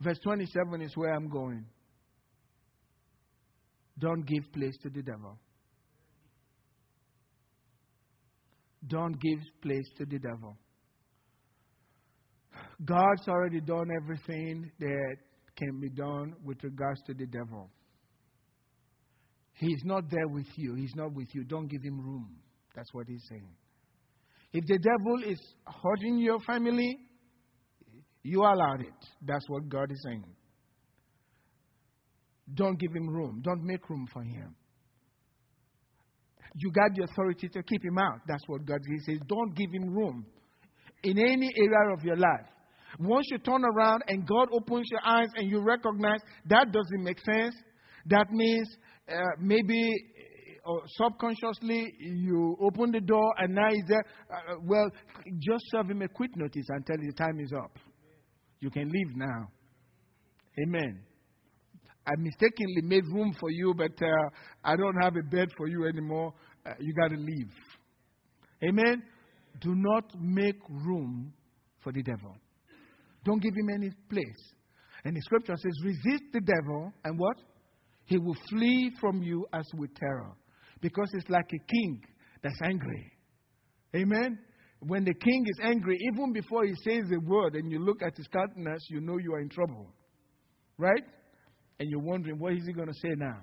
Verse 0.00 0.18
27 0.22 0.82
is 0.82 0.96
where 0.96 1.14
I'm 1.14 1.28
going. 1.28 1.64
Don't 4.04 4.26
give 4.26 4.52
place 4.52 4.76
to 4.82 4.90
the 4.90 5.02
devil. 5.02 5.38
Don't 8.86 9.18
give 9.18 9.38
place 9.62 9.88
to 9.96 10.04
the 10.04 10.18
devil. 10.18 10.58
God's 12.84 13.26
already 13.28 13.62
done 13.62 13.88
everything 14.02 14.70
that 14.78 15.16
can 15.56 15.80
be 15.80 15.88
done 15.88 16.34
with 16.44 16.62
regards 16.62 17.00
to 17.06 17.14
the 17.14 17.24
devil. 17.24 17.70
He's 19.54 19.82
not 19.84 20.10
there 20.10 20.28
with 20.28 20.48
you. 20.56 20.74
He's 20.74 20.94
not 20.94 21.14
with 21.14 21.28
you. 21.32 21.44
Don't 21.44 21.68
give 21.68 21.82
him 21.82 21.98
room. 21.98 22.28
That's 22.76 22.92
what 22.92 23.06
he's 23.08 23.24
saying. 23.30 23.48
If 24.52 24.66
the 24.66 24.78
devil 24.78 25.32
is 25.32 25.40
hurting 25.82 26.18
your 26.18 26.40
family, 26.40 26.98
you 28.22 28.40
allowed 28.42 28.82
it. 28.82 29.00
That's 29.22 29.48
what 29.48 29.66
God 29.70 29.90
is 29.90 30.02
saying. 30.04 30.24
Don't 32.52 32.78
give 32.78 32.94
him 32.94 33.08
room. 33.08 33.40
Don't 33.42 33.64
make 33.64 33.88
room 33.88 34.06
for 34.12 34.22
him. 34.22 34.54
You 36.56 36.70
got 36.70 36.94
the 36.94 37.04
authority 37.04 37.48
to 37.48 37.62
keep 37.62 37.84
him 37.84 37.98
out. 37.98 38.20
That's 38.28 38.44
what 38.46 38.64
God 38.64 38.78
says. 39.06 39.18
Don't 39.26 39.56
give 39.56 39.70
him 39.72 39.90
room 39.90 40.26
in 41.02 41.18
any 41.18 41.50
area 41.56 41.94
of 41.96 42.04
your 42.04 42.16
life. 42.16 42.46
Once 43.00 43.26
you 43.30 43.38
turn 43.38 43.64
around 43.64 44.02
and 44.06 44.26
God 44.26 44.48
opens 44.52 44.86
your 44.90 45.00
eyes 45.04 45.28
and 45.34 45.50
you 45.50 45.60
recognize 45.60 46.20
that 46.46 46.70
doesn't 46.70 47.02
make 47.02 47.18
sense, 47.18 47.54
that 48.06 48.30
means 48.30 48.68
uh, 49.08 49.14
maybe 49.40 49.90
uh, 50.64 50.72
subconsciously 50.86 51.92
you 51.98 52.56
open 52.60 52.92
the 52.92 53.00
door 53.00 53.34
and 53.38 53.54
now 53.54 53.68
he's 53.70 53.84
there. 53.88 54.04
Uh, 54.30 54.56
well, 54.62 54.88
just 55.40 55.64
serve 55.70 55.90
him 55.90 56.02
a 56.02 56.08
quick 56.08 56.30
notice 56.36 56.66
until 56.68 56.96
the 56.98 57.12
time 57.14 57.40
is 57.40 57.52
up. 57.52 57.78
You 58.60 58.70
can 58.70 58.88
leave 58.88 59.16
now. 59.16 59.48
Amen. 60.62 61.02
I 62.06 62.12
mistakenly 62.18 62.82
made 62.82 63.04
room 63.06 63.34
for 63.40 63.50
you, 63.50 63.74
but 63.76 63.92
uh, 64.02 64.28
I 64.62 64.76
don't 64.76 64.96
have 65.02 65.16
a 65.16 65.22
bed 65.22 65.48
for 65.56 65.68
you 65.68 65.86
anymore. 65.86 66.34
Uh, 66.66 66.72
you 66.78 66.92
got 66.94 67.08
to 67.08 67.16
leave. 67.16 67.50
Amen. 68.62 69.02
Do 69.60 69.74
not 69.74 70.04
make 70.20 70.58
room 70.68 71.32
for 71.82 71.92
the 71.92 72.02
devil. 72.02 72.36
Don't 73.24 73.42
give 73.42 73.54
him 73.54 73.68
any 73.74 73.90
place. 74.10 74.52
And 75.04 75.16
the 75.16 75.20
scripture 75.22 75.56
says, 75.56 75.72
resist 75.84 76.24
the 76.32 76.40
devil, 76.40 76.92
and 77.04 77.18
what? 77.18 77.36
He 78.06 78.18
will 78.18 78.36
flee 78.50 78.90
from 79.00 79.22
you 79.22 79.46
as 79.52 79.64
with 79.74 79.94
terror. 79.94 80.32
Because 80.80 81.08
it's 81.14 81.28
like 81.30 81.46
a 81.46 81.72
king 81.72 82.02
that's 82.42 82.60
angry. 82.62 83.10
Amen? 83.96 84.38
When 84.80 85.04
the 85.04 85.14
king 85.14 85.44
is 85.46 85.58
angry, 85.62 85.98
even 86.12 86.32
before 86.32 86.64
he 86.64 86.74
says 86.84 87.04
a 87.10 87.20
word 87.20 87.54
and 87.54 87.70
you 87.70 87.78
look 87.78 88.02
at 88.02 88.16
his 88.16 88.26
countenance, 88.28 88.84
you 88.90 89.00
know 89.00 89.16
you 89.16 89.32
are 89.32 89.40
in 89.40 89.48
trouble. 89.48 89.86
Right? 90.76 91.04
And 91.78 91.90
you're 91.90 92.00
wondering, 92.00 92.38
what 92.38 92.52
is 92.52 92.64
he 92.66 92.72
going 92.72 92.88
to 92.88 92.94
say 92.94 93.14
now? 93.16 93.38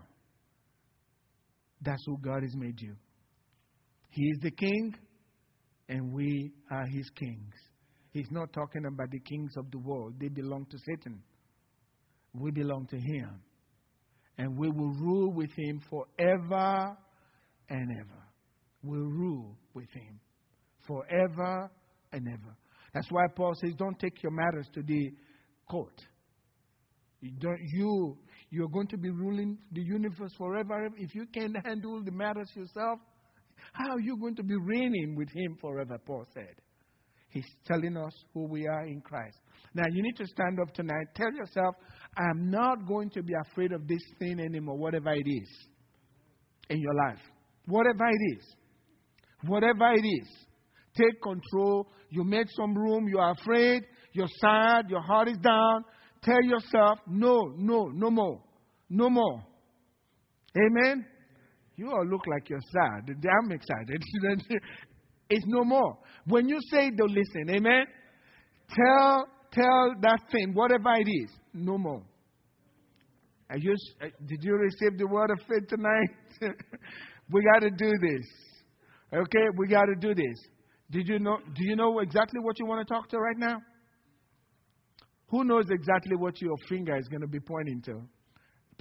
That's 1.81 2.03
who 2.05 2.17
God 2.17 2.43
has 2.43 2.55
made 2.55 2.79
you. 2.79 2.95
He 4.09 4.23
is 4.25 4.37
the 4.41 4.51
king, 4.51 4.95
and 5.89 6.13
we 6.13 6.51
are 6.69 6.85
his 6.85 7.09
kings. 7.11 7.53
He's 8.11 8.29
not 8.29 8.53
talking 8.53 8.85
about 8.85 9.09
the 9.09 9.19
kings 9.19 9.53
of 9.57 9.71
the 9.71 9.79
world, 9.79 10.15
they 10.19 10.27
belong 10.27 10.65
to 10.69 10.77
Satan. 10.85 11.21
We 12.33 12.51
belong 12.51 12.87
to 12.87 12.97
him. 12.97 13.41
And 14.37 14.57
we 14.57 14.69
will 14.69 14.93
rule 14.93 15.31
with 15.31 15.51
him 15.55 15.81
forever 15.89 16.97
and 17.69 17.91
ever. 17.91 18.23
We'll 18.83 19.09
rule 19.09 19.57
with 19.73 19.89
him 19.91 20.19
forever 20.87 21.69
and 22.11 22.27
ever. 22.27 22.55
That's 22.93 23.07
why 23.09 23.23
Paul 23.35 23.53
says, 23.61 23.73
Don't 23.77 23.99
take 23.99 24.23
your 24.23 24.31
matters 24.31 24.67
to 24.73 24.81
the 24.81 25.11
court. 25.69 25.93
You, 27.21 27.55
you, 27.73 28.17
you're 28.49 28.69
going 28.69 28.87
to 28.87 28.97
be 28.97 29.09
ruling 29.09 29.57
the 29.71 29.81
universe 29.81 30.33
forever. 30.37 30.89
If 30.97 31.13
you 31.15 31.25
can't 31.33 31.55
handle 31.65 32.03
the 32.03 32.11
matters 32.11 32.49
yourself, 32.55 32.99
how 33.73 33.91
are 33.91 33.99
you 33.99 34.17
going 34.17 34.35
to 34.35 34.43
be 34.43 34.55
reigning 34.55 35.15
with 35.15 35.29
Him 35.33 35.55
forever? 35.61 35.97
Paul 36.05 36.25
said. 36.33 36.55
He's 37.29 37.47
telling 37.65 37.95
us 37.95 38.11
who 38.33 38.45
we 38.45 38.67
are 38.67 38.85
in 38.85 38.99
Christ. 38.99 39.37
Now, 39.73 39.85
you 39.89 40.03
need 40.03 40.17
to 40.17 40.25
stand 40.27 40.59
up 40.59 40.73
tonight. 40.73 41.07
Tell 41.15 41.31
yourself, 41.31 41.75
I'm 42.17 42.51
not 42.51 42.85
going 42.85 43.09
to 43.11 43.23
be 43.23 43.33
afraid 43.49 43.71
of 43.71 43.87
this 43.87 44.01
thing 44.19 44.39
anymore, 44.41 44.77
whatever 44.77 45.13
it 45.13 45.25
is 45.25 45.49
in 46.69 46.79
your 46.81 46.93
life. 46.93 47.19
Whatever 47.67 48.09
it 48.09 48.37
is. 48.37 48.55
Whatever 49.45 49.93
it 49.93 50.05
is. 50.05 50.27
Take 50.97 51.21
control. 51.21 51.87
You 52.09 52.25
made 52.25 52.47
some 52.49 52.75
room. 52.75 53.07
You 53.07 53.19
are 53.19 53.31
afraid. 53.31 53.83
You're 54.11 54.27
sad. 54.41 54.89
Your 54.89 55.01
heart 55.01 55.29
is 55.29 55.37
down. 55.37 55.85
Tell 56.23 56.43
yourself, 56.43 56.99
no, 57.07 57.51
no, 57.57 57.87
no 57.87 58.11
more. 58.11 58.41
No 58.89 59.09
more. 59.09 59.43
Amen? 60.55 61.05
You 61.77 61.89
all 61.91 62.05
look 62.05 62.21
like 62.27 62.49
you're 62.49 62.59
sad. 62.71 63.09
I'm 63.09 63.51
excited. 63.51 64.03
it's 65.29 65.45
no 65.47 65.63
more. 65.63 65.97
When 66.27 66.47
you 66.47 66.59
say 66.69 66.91
don't 66.91 67.11
listen, 67.11 67.49
amen? 67.49 67.85
Tell 68.69 69.27
tell 69.51 69.93
that 70.01 70.19
thing, 70.31 70.53
whatever 70.53 70.93
it 70.95 71.07
is, 71.07 71.31
no 71.53 71.77
more. 71.77 72.03
Are 73.49 73.57
you, 73.57 73.75
uh, 74.01 74.05
did 74.25 74.43
you 74.43 74.53
receive 74.55 74.97
the 74.97 75.07
word 75.07 75.29
of 75.29 75.39
faith 75.39 75.67
tonight? 75.67 76.09
we 77.31 77.43
got 77.53 77.59
to 77.59 77.69
do 77.69 77.91
this. 78.01 78.25
Okay, 79.13 79.45
we 79.57 79.67
got 79.67 79.85
to 79.85 79.95
do 79.95 80.15
this. 80.15 80.39
Did 80.89 81.07
you 81.07 81.19
know? 81.19 81.37
Do 81.55 81.65
you 81.65 81.75
know 81.75 81.99
exactly 81.99 82.39
what 82.41 82.59
you 82.59 82.65
want 82.65 82.87
to 82.87 82.93
talk 82.93 83.09
to 83.09 83.17
right 83.17 83.37
now? 83.37 83.57
Who 85.31 85.45
knows 85.45 85.65
exactly 85.69 86.17
what 86.17 86.41
your 86.41 86.55
finger 86.67 86.97
is 86.97 87.07
going 87.07 87.21
to 87.21 87.27
be 87.27 87.39
pointing 87.39 87.81
to? 87.83 88.01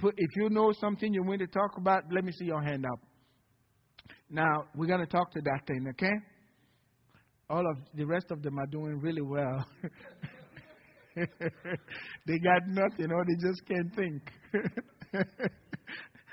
If 0.03 0.29
you 0.35 0.49
know 0.49 0.73
something 0.73 1.13
you 1.13 1.23
want 1.23 1.39
to 1.39 1.47
talk 1.47 1.77
about, 1.77 2.03
let 2.11 2.25
me 2.25 2.33
see 2.33 2.45
your 2.45 2.61
hand 2.61 2.85
up. 2.85 2.99
Now, 4.29 4.65
we're 4.75 4.87
going 4.87 4.99
to 4.99 5.05
talk 5.05 5.31
to 5.31 5.41
that 5.41 5.61
thing, 5.65 5.85
okay? 5.91 6.13
All 7.49 7.65
of 7.69 7.77
the 7.95 8.05
rest 8.05 8.31
of 8.31 8.41
them 8.41 8.57
are 8.59 8.65
doing 8.65 8.99
really 8.99 9.21
well. 9.21 9.65
they 11.15 12.39
got 12.39 12.67
nothing, 12.67 13.11
or 13.11 13.25
they 13.25 13.47
just 13.47 13.65
can't 13.67 13.95
think. 13.95 14.21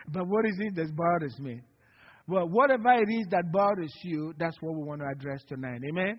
but 0.09 0.27
what 0.27 0.47
is 0.47 0.57
it 0.59 0.75
that 0.77 0.97
bothers 0.97 1.39
me? 1.39 1.61
Well, 2.27 2.49
whatever 2.49 2.93
it 2.95 3.09
is 3.09 3.27
that 3.31 3.53
bothers 3.53 3.93
you, 4.03 4.33
that's 4.39 4.57
what 4.61 4.75
we 4.75 4.83
want 4.83 5.01
to 5.01 5.07
address 5.07 5.43
tonight. 5.49 5.81
Amen? 5.89 6.19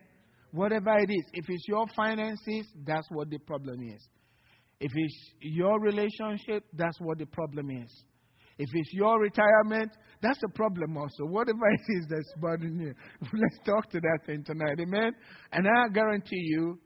Whatever 0.51 0.97
it 0.97 1.11
is. 1.11 1.25
If 1.33 1.45
it's 1.47 1.67
your 1.67 1.85
finances, 1.95 2.65
that's 2.85 3.07
what 3.11 3.29
the 3.29 3.37
problem 3.39 3.81
is. 3.83 4.07
If 4.79 4.91
it's 4.95 5.31
your 5.41 5.79
relationship, 5.79 6.63
that's 6.73 6.99
what 6.99 7.17
the 7.17 7.25
problem 7.25 7.69
is. 7.69 8.03
If 8.57 8.69
it's 8.73 8.93
your 8.93 9.19
retirement, 9.19 9.91
that's 10.21 10.39
a 10.43 10.49
problem 10.49 10.97
also. 10.97 11.25
Whatever 11.25 11.69
it 11.71 11.81
is 11.97 12.05
that's 12.09 12.33
bothering 12.41 12.79
you, 12.79 12.93
let's 13.33 13.59
talk 13.65 13.89
to 13.91 13.99
that 13.99 14.19
thing 14.25 14.43
tonight. 14.43 14.79
Amen? 14.79 15.13
And 15.51 15.67
I 15.67 15.87
guarantee 15.93 16.43
you, 16.43 16.79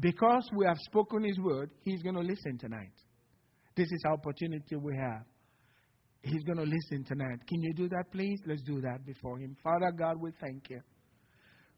because 0.00 0.48
we 0.56 0.66
have 0.66 0.78
spoken 0.80 1.24
His 1.24 1.38
word, 1.38 1.70
He's 1.82 2.02
going 2.02 2.16
to 2.16 2.20
listen 2.20 2.58
tonight. 2.58 2.92
This 3.76 3.86
is 3.90 4.02
our 4.06 4.14
opportunity 4.14 4.76
we 4.76 4.96
have. 4.96 5.24
He's 6.22 6.42
going 6.44 6.58
to 6.58 6.64
listen 6.64 7.04
tonight. 7.04 7.38
Can 7.46 7.62
you 7.62 7.74
do 7.74 7.88
that, 7.88 8.04
please? 8.10 8.40
Let's 8.46 8.62
do 8.62 8.80
that 8.80 9.04
before 9.04 9.38
Him. 9.38 9.56
Father 9.62 9.92
God, 9.96 10.20
we 10.20 10.30
thank 10.40 10.70
you 10.70 10.80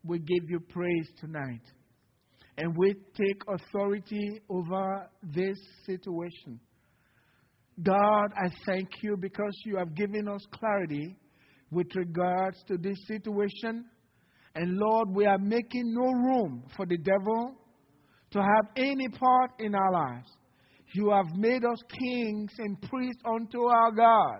we 0.07 0.19
give 0.19 0.49
you 0.49 0.61
praise 0.61 1.09
tonight. 1.21 1.63
And 2.59 2.77
we 2.77 2.95
take 3.15 3.43
authority 3.49 4.41
over 4.49 5.11
this 5.23 5.59
situation. 5.85 6.59
God, 7.83 8.33
I 8.35 8.49
thank 8.65 8.89
you 9.03 9.17
because 9.19 9.53
you 9.65 9.77
have 9.77 9.95
given 9.95 10.29
us 10.29 10.41
clarity 10.53 11.15
with 11.71 11.89
regards 11.95 12.57
to 12.69 12.79
this 12.79 12.97
situation. 13.07 13.85
And 14.55 14.79
Lord, 14.79 15.11
we 15.15 15.27
are 15.27 15.39
making 15.39 15.93
no 15.93 16.11
room 16.11 16.65
for 16.75 16.87
the 16.87 16.97
devil 16.97 17.53
to 18.31 18.39
have 18.39 18.71
any 18.77 19.09
part 19.09 19.51
in 19.59 19.75
our 19.75 19.93
lives. 19.93 20.29
You 20.95 21.11
have 21.11 21.27
made 21.37 21.65
us 21.65 21.79
kings 22.01 22.53
and 22.59 22.81
priests 22.81 23.23
unto 23.27 23.65
our 23.65 23.91
God. 23.93 24.39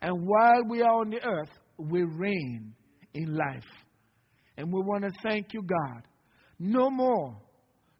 And 0.00 0.14
while 0.24 0.62
we 0.68 0.82
are 0.82 1.00
on 1.00 1.10
the 1.10 1.24
earth, 1.24 1.50
we 1.78 2.02
reign 2.02 2.74
in 3.14 3.34
life. 3.34 3.64
And 4.62 4.72
we 4.72 4.80
want 4.80 5.02
to 5.02 5.10
thank 5.24 5.52
you, 5.52 5.60
God. 5.60 6.02
No 6.60 6.88
more, 6.88 7.36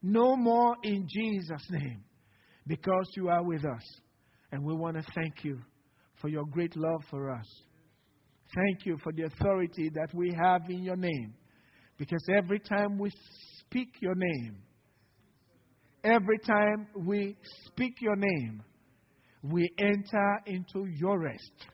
no 0.00 0.36
more 0.36 0.76
in 0.84 1.08
Jesus' 1.08 1.66
name, 1.70 2.04
because 2.68 3.10
you 3.16 3.28
are 3.30 3.42
with 3.42 3.64
us. 3.64 3.82
And 4.52 4.62
we 4.62 4.72
want 4.72 4.96
to 4.96 5.02
thank 5.12 5.42
you 5.42 5.58
for 6.20 6.28
your 6.28 6.44
great 6.44 6.76
love 6.76 7.02
for 7.10 7.32
us. 7.32 7.46
Thank 8.54 8.86
you 8.86 8.96
for 9.02 9.10
the 9.12 9.24
authority 9.24 9.90
that 9.92 10.14
we 10.14 10.32
have 10.40 10.62
in 10.68 10.84
your 10.84 10.94
name. 10.94 11.34
Because 11.98 12.24
every 12.32 12.60
time 12.60 12.96
we 12.96 13.10
speak 13.58 13.88
your 14.00 14.14
name, 14.14 14.58
every 16.04 16.38
time 16.46 16.86
we 16.94 17.36
speak 17.66 17.94
your 18.00 18.14
name, 18.14 18.62
we 19.42 19.68
enter 19.78 20.38
into 20.46 20.86
your 20.96 21.18
rest. 21.18 21.66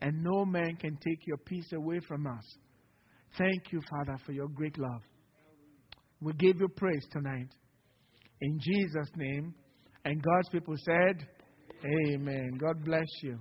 And 0.00 0.24
no 0.24 0.44
man 0.44 0.74
can 0.74 0.96
take 0.96 1.24
your 1.24 1.36
peace 1.36 1.72
away 1.72 2.00
from 2.00 2.26
us. 2.26 2.44
Thank 3.38 3.72
you, 3.72 3.80
Father, 3.90 4.18
for 4.24 4.32
your 4.32 4.48
great 4.48 4.78
love. 4.78 5.02
We 6.20 6.32
give 6.34 6.60
you 6.60 6.68
praise 6.68 7.06
tonight. 7.10 7.48
In 8.40 8.58
Jesus' 8.60 9.10
name. 9.16 9.54
And 10.04 10.22
God's 10.22 10.48
people 10.50 10.74
said, 10.84 11.26
Amen. 11.84 12.58
God 12.60 12.84
bless 12.84 13.06
you. 13.22 13.38